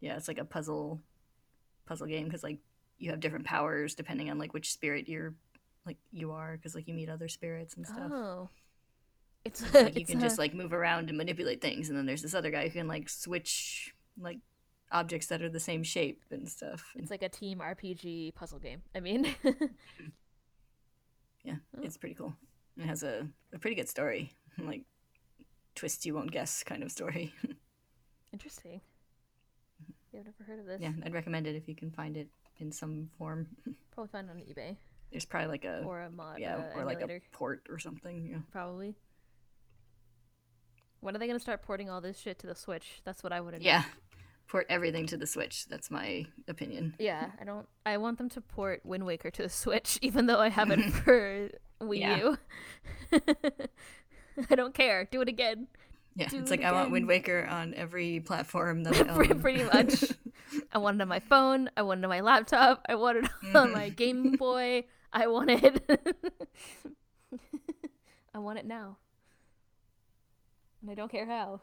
[0.01, 1.01] yeah, it's like a puzzle
[1.85, 2.59] puzzle game because like
[2.97, 5.33] you have different powers depending on like which spirit you're
[5.85, 8.11] like you are because like you meet other spirits and stuff.
[8.11, 8.49] Oh,
[9.45, 12.05] it's like you it's can a- just like move around and manipulate things and then
[12.05, 14.37] there's this other guy who can like switch like
[14.91, 18.81] objects that are the same shape and stuff it's like a team RPG puzzle game.
[18.95, 19.25] I mean,
[21.43, 21.81] yeah Oh.
[21.81, 22.33] it's pretty cool
[22.77, 24.83] it has a, a pretty good story like
[25.75, 27.33] twist you won't guess kind of story.
[28.31, 28.81] Interesting.
[30.13, 30.79] Yeah, I've never heard of this.
[30.81, 32.27] yeah, I'd recommend it if you can find it
[32.59, 33.47] in some form.
[33.91, 34.77] Probably find it on eBay
[35.11, 36.39] There's probably like a or a mod.
[36.39, 38.27] yeah, uh, or like a port or something.
[38.31, 38.37] Yeah.
[38.51, 38.95] probably.
[40.99, 43.01] When are they gonna start porting all this shit to the Switch?
[43.03, 43.61] That's what I would.
[43.61, 43.83] Yeah.
[44.47, 45.67] Port everything to the Switch.
[45.67, 46.95] That's my opinion.
[46.99, 47.67] Yeah, I don't.
[47.85, 50.79] I want them to port Wind Waker to the Switch, even though I have it
[50.93, 51.49] for
[51.81, 52.19] Wii.
[52.19, 52.37] U.
[54.49, 55.07] I don't care.
[55.11, 55.67] Do it again.
[56.15, 56.91] Yeah, Do it's it like I want.
[56.91, 59.41] Wind Waker on every platform that I Pretty- own.
[59.41, 60.03] pretty much.
[60.71, 61.69] I want it on my phone.
[61.75, 62.85] I want it on my laptop.
[62.87, 64.37] I want it on my Game mm.
[64.37, 64.85] Boy.
[65.11, 65.83] I want it.
[68.35, 68.97] I want it now.
[70.81, 71.61] And I don't care how.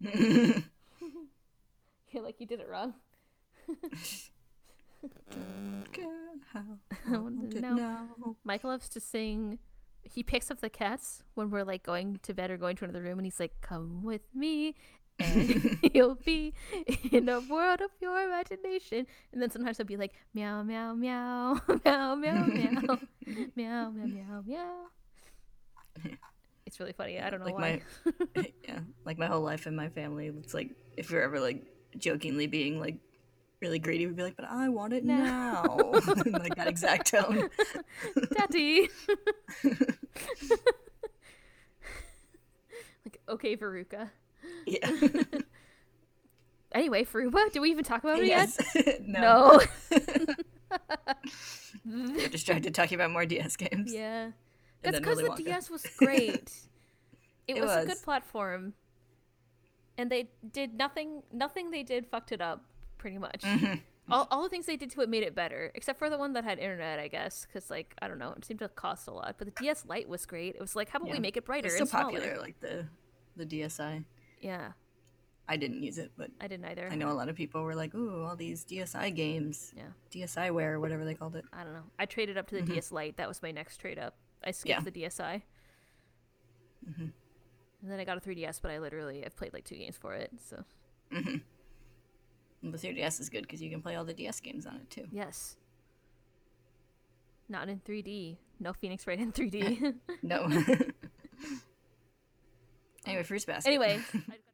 [0.00, 0.62] You're
[2.22, 2.94] like you did it wrong.
[5.30, 6.06] don't care
[6.52, 6.62] How
[7.10, 7.74] I want it now.
[7.74, 8.36] now.
[8.44, 9.58] Mike loves to sing.
[10.02, 13.02] He picks up the cats when we're like going to bed or going to another
[13.02, 14.74] room, and he's like, "Come with me,
[15.18, 16.54] and you'll be
[17.10, 21.60] in a world of your imagination." And then sometimes he'll be like, "Meow, meow, meow,
[21.84, 22.44] meow, meow, meow,
[23.56, 24.86] meow, meow, meow, meow."
[26.66, 27.20] It's really funny.
[27.20, 27.82] I don't know like why.
[28.34, 30.28] my yeah, like my whole life in my family.
[30.28, 31.64] It's like if you're ever like
[31.98, 32.96] jokingly being like
[33.62, 35.16] really greedy, we'd be like, "But I want it No.
[35.16, 35.62] now,"
[36.26, 37.48] like that exact tone.
[38.36, 38.88] Daddy.
[43.04, 44.10] like, okay, Veruca.
[44.66, 44.90] Yeah.
[46.72, 48.48] Anyway, Furuba, did we even talk about it yet?
[48.74, 48.98] yes.
[49.06, 49.60] no.
[51.84, 52.08] No.
[52.16, 53.92] You're distracted talking about more DS games.
[53.92, 54.30] yeah.
[54.82, 56.50] That's because the DS was great.
[57.46, 58.72] it, It was, a good platform.
[59.98, 62.64] And they did nothing nothing they did fucked it up
[63.02, 63.42] pretty much.
[63.42, 63.74] Mm-hmm.
[64.10, 66.32] All, all the things they did to it made it better, except for the one
[66.32, 69.12] that had internet, I guess, because like I don't know, it seemed to cost a
[69.12, 69.36] lot.
[69.38, 70.54] But the DS Lite was great.
[70.54, 72.18] It was like, how about we make it brighter It's so smaller?
[72.20, 72.86] popular, like the
[73.36, 74.04] the DSi.
[74.40, 74.72] Yeah,
[75.48, 76.88] I didn't use it, but I didn't either.
[76.90, 80.80] I know a lot of people were like, "Ooh, all these DSi games, Yeah, DSiware,
[80.80, 81.84] whatever they called it." I don't know.
[81.98, 83.16] I traded up to the DS Lite.
[83.18, 84.14] That was my next trade up.
[84.44, 84.98] I skipped Mm-hmm.
[84.98, 85.08] Yeah.
[85.08, 85.42] the DSi.
[87.82, 90.14] And then I got a 3DS, but I literally I've played like two games for
[90.14, 90.30] it.
[90.48, 90.64] So
[92.62, 94.88] And the 3DS is good because you can play all the DS games on it
[94.90, 95.06] too.
[95.10, 95.56] yes,
[97.48, 98.36] not in 3D.
[98.60, 99.94] No Phoenix Wright in 3D.
[100.22, 100.44] No.
[103.06, 103.68] anyway, Fruits Basket.
[103.68, 103.98] anyway,